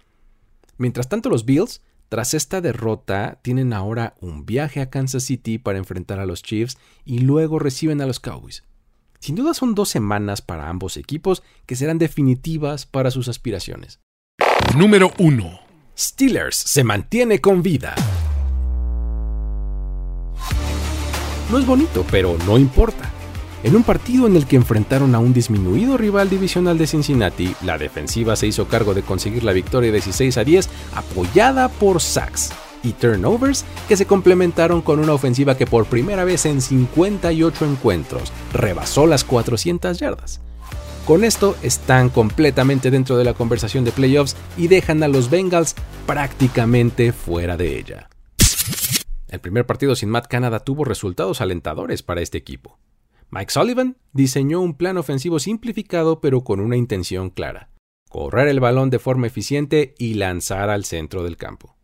Mientras 0.78 1.08
tanto, 1.08 1.30
los 1.30 1.44
Bills 1.44 1.82
tras 2.08 2.34
esta 2.34 2.60
derrota, 2.60 3.38
tienen 3.42 3.72
ahora 3.72 4.14
un 4.20 4.46
viaje 4.46 4.80
a 4.80 4.90
Kansas 4.90 5.24
City 5.24 5.58
para 5.58 5.78
enfrentar 5.78 6.20
a 6.20 6.26
los 6.26 6.42
Chiefs 6.42 6.78
y 7.04 7.18
luego 7.20 7.58
reciben 7.58 8.00
a 8.00 8.06
los 8.06 8.20
Cowboys. 8.20 8.62
Sin 9.18 9.34
duda 9.34 9.54
son 9.54 9.74
dos 9.74 9.88
semanas 9.88 10.40
para 10.40 10.68
ambos 10.68 10.96
equipos 10.96 11.42
que 11.66 11.74
serán 11.74 11.98
definitivas 11.98 12.86
para 12.86 13.10
sus 13.10 13.28
aspiraciones. 13.28 14.00
Número 14.76 15.12
1. 15.18 15.60
Steelers 15.98 16.56
se 16.56 16.84
mantiene 16.84 17.40
con 17.40 17.62
vida. 17.62 17.94
No 21.50 21.58
es 21.58 21.66
bonito, 21.66 22.04
pero 22.10 22.36
no 22.46 22.58
importa. 22.58 23.10
En 23.62 23.74
un 23.74 23.82
partido 23.82 24.26
en 24.26 24.36
el 24.36 24.46
que 24.46 24.56
enfrentaron 24.56 25.14
a 25.14 25.18
un 25.18 25.32
disminuido 25.32 25.96
rival 25.96 26.28
divisional 26.28 26.78
de 26.78 26.86
Cincinnati, 26.86 27.54
la 27.62 27.78
defensiva 27.78 28.36
se 28.36 28.46
hizo 28.46 28.68
cargo 28.68 28.94
de 28.94 29.02
conseguir 29.02 29.44
la 29.44 29.52
victoria 29.52 29.90
16 29.90 30.36
a 30.36 30.44
10 30.44 30.68
apoyada 30.94 31.68
por 31.68 32.00
sacks 32.00 32.52
y 32.82 32.92
turnovers 32.92 33.64
que 33.88 33.96
se 33.96 34.06
complementaron 34.06 34.82
con 34.82 35.00
una 35.00 35.14
ofensiva 35.14 35.56
que 35.56 35.66
por 35.66 35.86
primera 35.86 36.24
vez 36.24 36.46
en 36.46 36.60
58 36.60 37.64
encuentros 37.64 38.32
rebasó 38.52 39.06
las 39.06 39.24
400 39.24 39.98
yardas. 39.98 40.40
Con 41.06 41.24
esto 41.24 41.56
están 41.62 42.10
completamente 42.10 42.90
dentro 42.90 43.16
de 43.16 43.24
la 43.24 43.34
conversación 43.34 43.84
de 43.84 43.92
playoffs 43.92 44.36
y 44.56 44.68
dejan 44.68 45.02
a 45.02 45.08
los 45.08 45.30
Bengals 45.30 45.74
prácticamente 46.06 47.12
fuera 47.12 47.56
de 47.56 47.78
ella. 47.78 48.08
El 49.28 49.40
primer 49.40 49.66
partido 49.66 49.94
sin 49.96 50.08
Matt 50.08 50.26
Canada 50.26 50.60
tuvo 50.60 50.84
resultados 50.84 51.40
alentadores 51.40 52.02
para 52.02 52.22
este 52.22 52.38
equipo. 52.38 52.78
Mike 53.30 53.50
Sullivan 53.50 53.96
diseñó 54.12 54.60
un 54.60 54.74
plan 54.74 54.96
ofensivo 54.96 55.38
simplificado 55.38 56.20
pero 56.20 56.44
con 56.44 56.60
una 56.60 56.76
intención 56.76 57.30
clara, 57.30 57.70
correr 58.08 58.48
el 58.48 58.60
balón 58.60 58.90
de 58.90 58.98
forma 58.98 59.26
eficiente 59.26 59.94
y 59.98 60.14
lanzar 60.14 60.70
al 60.70 60.84
centro 60.84 61.22
del 61.24 61.36
campo. 61.36 61.76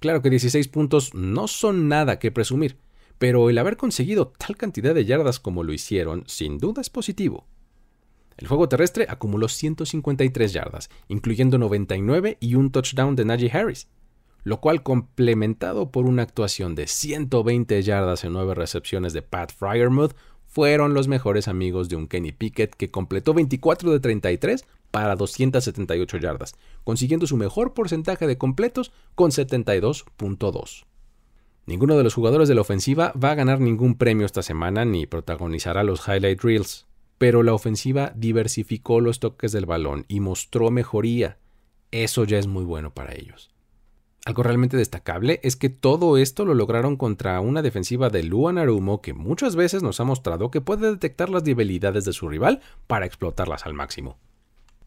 Claro 0.00 0.20
que 0.20 0.30
16 0.30 0.68
puntos 0.68 1.14
no 1.14 1.48
son 1.48 1.88
nada 1.88 2.18
que 2.18 2.32
presumir, 2.32 2.76
pero 3.18 3.48
el 3.48 3.58
haber 3.58 3.76
conseguido 3.76 4.28
tal 4.36 4.56
cantidad 4.56 4.94
de 4.94 5.04
yardas 5.04 5.40
como 5.40 5.62
lo 5.62 5.72
hicieron 5.72 6.24
sin 6.26 6.58
duda 6.58 6.82
es 6.82 6.90
positivo. 6.90 7.46
El 8.36 8.48
juego 8.48 8.68
terrestre 8.68 9.06
acumuló 9.08 9.48
153 9.48 10.52
yardas, 10.52 10.90
incluyendo 11.08 11.56
99 11.56 12.36
y 12.40 12.56
un 12.56 12.72
touchdown 12.72 13.14
de 13.14 13.24
Najee 13.24 13.50
Harris, 13.52 13.88
lo 14.42 14.60
cual 14.60 14.82
complementado 14.82 15.90
por 15.90 16.04
una 16.04 16.22
actuación 16.22 16.74
de 16.74 16.86
120 16.86 17.80
yardas 17.82 18.24
en 18.24 18.32
9 18.32 18.54
recepciones 18.54 19.12
de 19.12 19.22
Pat 19.22 19.52
Fryermuth 19.52 20.14
fueron 20.54 20.94
los 20.94 21.08
mejores 21.08 21.48
amigos 21.48 21.88
de 21.88 21.96
un 21.96 22.06
Kenny 22.06 22.30
Pickett 22.30 22.76
que 22.76 22.88
completó 22.88 23.34
24 23.34 23.90
de 23.90 23.98
33 23.98 24.64
para 24.92 25.16
278 25.16 26.18
yardas, 26.18 26.54
consiguiendo 26.84 27.26
su 27.26 27.36
mejor 27.36 27.74
porcentaje 27.74 28.28
de 28.28 28.38
completos 28.38 28.92
con 29.16 29.32
72.2. 29.32 30.84
Ninguno 31.66 31.96
de 31.96 32.04
los 32.04 32.14
jugadores 32.14 32.48
de 32.48 32.54
la 32.54 32.60
ofensiva 32.60 33.12
va 33.12 33.32
a 33.32 33.34
ganar 33.34 33.58
ningún 33.58 33.96
premio 33.96 34.24
esta 34.24 34.44
semana 34.44 34.84
ni 34.84 35.06
protagonizará 35.06 35.82
los 35.82 36.06
highlight 36.06 36.40
reels, 36.42 36.86
pero 37.18 37.42
la 37.42 37.52
ofensiva 37.52 38.12
diversificó 38.14 39.00
los 39.00 39.18
toques 39.18 39.50
del 39.50 39.66
balón 39.66 40.04
y 40.06 40.20
mostró 40.20 40.70
mejoría. 40.70 41.36
Eso 41.90 42.22
ya 42.22 42.38
es 42.38 42.46
muy 42.46 42.64
bueno 42.64 42.94
para 42.94 43.16
ellos. 43.16 43.53
Algo 44.26 44.42
realmente 44.42 44.78
destacable 44.78 45.38
es 45.42 45.54
que 45.54 45.68
todo 45.68 46.16
esto 46.16 46.46
lo 46.46 46.54
lograron 46.54 46.96
contra 46.96 47.38
una 47.40 47.60
defensiva 47.60 48.08
de 48.08 48.22
Luan 48.22 48.56
Arumo 48.56 49.02
que 49.02 49.12
muchas 49.12 49.54
veces 49.54 49.82
nos 49.82 50.00
ha 50.00 50.04
mostrado 50.04 50.50
que 50.50 50.62
puede 50.62 50.90
detectar 50.90 51.28
las 51.28 51.44
debilidades 51.44 52.06
de 52.06 52.14
su 52.14 52.30
rival 52.30 52.60
para 52.86 53.04
explotarlas 53.04 53.66
al 53.66 53.74
máximo. 53.74 54.16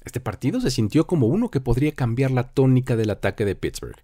Este 0.03 0.19
partido 0.19 0.59
se 0.59 0.71
sintió 0.71 1.05
como 1.05 1.27
uno 1.27 1.51
que 1.51 1.61
podría 1.61 1.91
cambiar 1.91 2.31
la 2.31 2.49
tónica 2.49 2.95
del 2.95 3.11
ataque 3.11 3.45
de 3.45 3.53
Pittsburgh. 3.55 4.01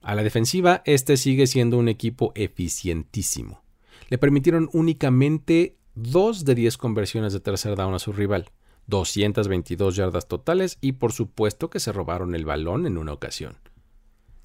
A 0.00 0.14
la 0.14 0.22
defensiva, 0.22 0.82
este 0.84 1.16
sigue 1.16 1.48
siendo 1.48 1.76
un 1.78 1.88
equipo 1.88 2.30
eficientísimo. 2.36 3.62
Le 4.10 4.18
permitieron 4.18 4.68
únicamente 4.72 5.76
2 5.96 6.44
de 6.44 6.54
10 6.54 6.76
conversiones 6.76 7.32
de 7.32 7.40
tercer 7.40 7.74
down 7.74 7.94
a 7.94 7.98
su 7.98 8.12
rival, 8.12 8.50
222 8.86 9.96
yardas 9.96 10.28
totales 10.28 10.78
y 10.80 10.92
por 10.92 11.12
supuesto 11.12 11.68
que 11.68 11.80
se 11.80 11.90
robaron 11.90 12.36
el 12.36 12.44
balón 12.44 12.86
en 12.86 12.96
una 12.96 13.12
ocasión. 13.12 13.56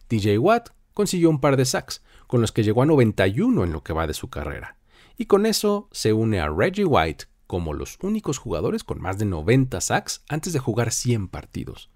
DJ 0.09 0.37
Watt 0.39 0.69
consiguió 0.93 1.29
un 1.29 1.39
par 1.39 1.57
de 1.57 1.65
sacks, 1.65 2.03
con 2.27 2.41
los 2.41 2.51
que 2.51 2.63
llegó 2.63 2.81
a 2.81 2.85
91 2.85 3.63
en 3.63 3.71
lo 3.71 3.83
que 3.83 3.93
va 3.93 4.07
de 4.07 4.13
su 4.13 4.29
carrera. 4.29 4.77
Y 5.17 5.25
con 5.25 5.45
eso 5.45 5.89
se 5.91 6.13
une 6.13 6.39
a 6.39 6.49
Reggie 6.49 6.85
White 6.85 7.25
como 7.47 7.73
los 7.73 7.97
únicos 8.01 8.37
jugadores 8.37 8.83
con 8.83 9.01
más 9.01 9.17
de 9.17 9.25
90 9.25 9.79
sacks 9.81 10.23
antes 10.27 10.53
de 10.53 10.59
jugar 10.59 10.91
100 10.91 11.29
partidos. 11.29 11.89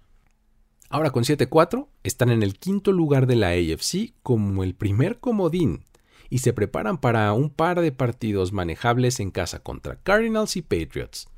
Ahora 0.90 1.12
con 1.12 1.24
7-4 1.24 1.88
están 2.04 2.32
en 2.32 2.44
el 2.44 2.58
quinto 2.58 2.92
lugar 2.92 3.28
de 3.28 3.36
la 3.36 3.50
AFC 3.50 4.14
como 4.24 4.64
el 4.64 4.76
primer 4.76 5.20
comodín 5.20 5.86
y 6.30 6.40
se 6.40 6.54
preparan 6.54 6.98
para 6.98 7.32
un 7.34 7.50
par 7.50 7.82
de 7.82 7.92
partidos 7.92 8.54
manejables 8.54 9.20
en 9.20 9.32
casa 9.32 9.60
contra 9.60 9.98
Cardinals 9.98 10.56
y 10.58 10.62
Patriots 10.62 11.31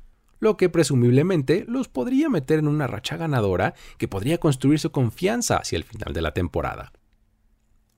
lo 0.44 0.58
que 0.58 0.68
presumiblemente 0.68 1.64
los 1.66 1.88
podría 1.88 2.28
meter 2.28 2.58
en 2.58 2.68
una 2.68 2.86
racha 2.86 3.16
ganadora 3.16 3.74
que 3.96 4.08
podría 4.08 4.38
construir 4.38 4.78
su 4.78 4.92
confianza 4.92 5.56
hacia 5.56 5.76
el 5.76 5.84
final 5.84 6.12
de 6.12 6.20
la 6.20 6.32
temporada. 6.32 6.92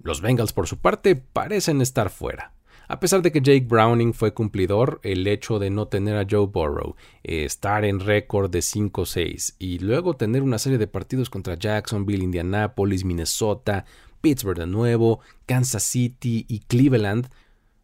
Los 0.00 0.20
Bengals, 0.20 0.52
por 0.52 0.68
su 0.68 0.78
parte, 0.78 1.16
parecen 1.16 1.80
estar 1.80 2.08
fuera. 2.08 2.52
A 2.86 3.00
pesar 3.00 3.20
de 3.20 3.32
que 3.32 3.40
Jake 3.40 3.66
Browning 3.66 4.14
fue 4.14 4.32
cumplidor, 4.32 5.00
el 5.02 5.26
hecho 5.26 5.58
de 5.58 5.70
no 5.70 5.88
tener 5.88 6.16
a 6.16 6.26
Joe 6.30 6.46
Burrow, 6.46 6.94
estar 7.24 7.84
en 7.84 7.98
récord 7.98 8.48
de 8.48 8.60
5-6 8.60 9.56
y 9.58 9.80
luego 9.80 10.14
tener 10.14 10.42
una 10.42 10.58
serie 10.58 10.78
de 10.78 10.86
partidos 10.86 11.28
contra 11.28 11.58
Jacksonville, 11.58 12.22
Indianapolis, 12.22 13.04
Minnesota, 13.04 13.84
Pittsburgh 14.20 14.60
de 14.60 14.68
nuevo, 14.68 15.18
Kansas 15.46 15.82
City 15.82 16.46
y 16.48 16.60
Cleveland, 16.60 17.28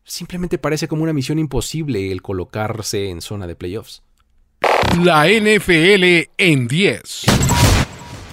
simplemente 0.04 0.58
parece 0.58 0.86
como 0.86 1.02
una 1.02 1.12
misión 1.12 1.40
imposible 1.40 2.12
el 2.12 2.22
colocarse 2.22 3.10
en 3.10 3.20
zona 3.22 3.48
de 3.48 3.56
playoffs. 3.56 4.04
La 5.04 5.26
NFL 5.26 6.30
en 6.38 6.68
10. 6.68 7.24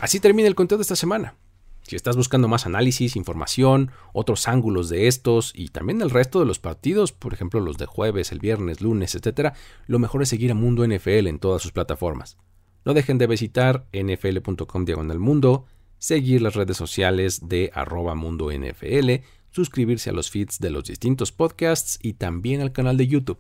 Así 0.02 0.20
termina 0.20 0.48
el 0.48 0.56
conteo 0.56 0.78
de 0.78 0.84
esta 0.84 0.96
semana. 0.96 1.36
Si 1.84 1.96
estás 1.96 2.16
buscando 2.16 2.48
más 2.48 2.68
análisis, 2.68 3.16
información, 3.16 3.92
otros 4.14 4.48
ángulos 4.48 4.90
de 4.90 5.08
estos 5.08 5.54
y 5.56 5.70
también 5.70 6.02
el 6.02 6.12
resto 6.12 6.40
de 6.40 6.46
los 6.46 6.60
partidos, 6.60 7.12
por 7.12 7.34
ejemplo 7.34 7.60
los 7.62 7.78
de 7.78 7.88
jueves, 7.88 8.32
el 8.32 8.40
viernes, 8.40 8.82
lunes, 8.82 9.16
etc., 9.16 9.54
lo 9.88 9.98
mejor 9.98 10.22
es 10.22 10.30
seguir 10.30 10.52
a 10.52 10.54
Mundo 10.54 10.86
NFL 10.86 11.28
en 11.28 11.40
todas 11.40 11.62
sus 11.62 11.72
plataformas. 11.72 12.38
No 12.86 12.94
dejen 12.94 13.18
de 13.18 13.26
visitar 13.26 13.88
nfl.com 13.92 14.86
diagonal 14.86 15.20
mundo, 15.20 15.66
seguir 15.98 16.42
las 16.42 16.56
redes 16.56 16.78
sociales 16.78 17.50
de 17.50 17.72
arroba 17.74 18.14
mundo 18.14 18.52
NFL, 18.52 19.24
suscribirse 19.50 20.12
a 20.12 20.14
los 20.14 20.30
feeds 20.30 20.60
de 20.60 20.70
los 20.70 20.84
distintos 20.84 21.32
podcasts 21.32 21.98
y 22.02 22.14
también 22.14 22.62
al 22.62 22.72
canal 22.72 22.98
de 22.98 23.08
YouTube. 23.08 23.40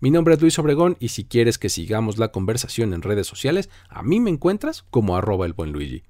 Mi 0.00 0.10
nombre 0.10 0.34
es 0.34 0.40
Luis 0.40 0.58
Obregón 0.58 0.96
y 1.00 1.08
si 1.08 1.24
quieres 1.24 1.58
que 1.58 1.68
sigamos 1.68 2.18
la 2.18 2.28
conversación 2.28 2.92
en 2.92 3.02
redes 3.02 3.26
sociales, 3.26 3.70
a 3.88 4.02
mí 4.02 4.20
me 4.20 4.30
encuentras 4.30 4.84
como 4.90 5.16
arroba 5.16 5.46
el 5.46 5.52
buen 5.52 5.72
Luigi. 5.72 6.02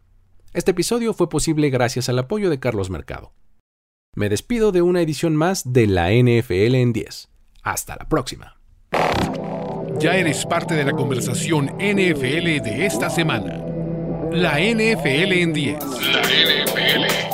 Este 0.52 0.70
episodio 0.70 1.14
fue 1.14 1.28
posible 1.28 1.70
gracias 1.70 2.08
al 2.08 2.18
apoyo 2.18 2.50
de 2.50 2.60
Carlos 2.60 2.90
Mercado. 2.90 3.32
Me 4.14 4.28
despido 4.28 4.70
de 4.70 4.82
una 4.82 5.00
edición 5.00 5.34
más 5.34 5.72
de 5.72 5.86
la 5.86 6.10
NFL 6.12 6.74
en 6.76 6.92
10. 6.92 7.28
Hasta 7.62 7.96
la 7.96 8.08
próxima. 8.08 8.56
Ya 9.98 10.16
eres 10.16 10.46
parte 10.46 10.74
de 10.74 10.84
la 10.84 10.92
conversación 10.92 11.66
NFL 11.78 12.62
de 12.62 12.86
esta 12.86 13.10
semana. 13.10 13.64
La 14.30 14.58
NFL 14.58 15.32
en 15.32 15.52
10. 15.52 15.78
La 16.12 16.22
NFL 16.22 17.33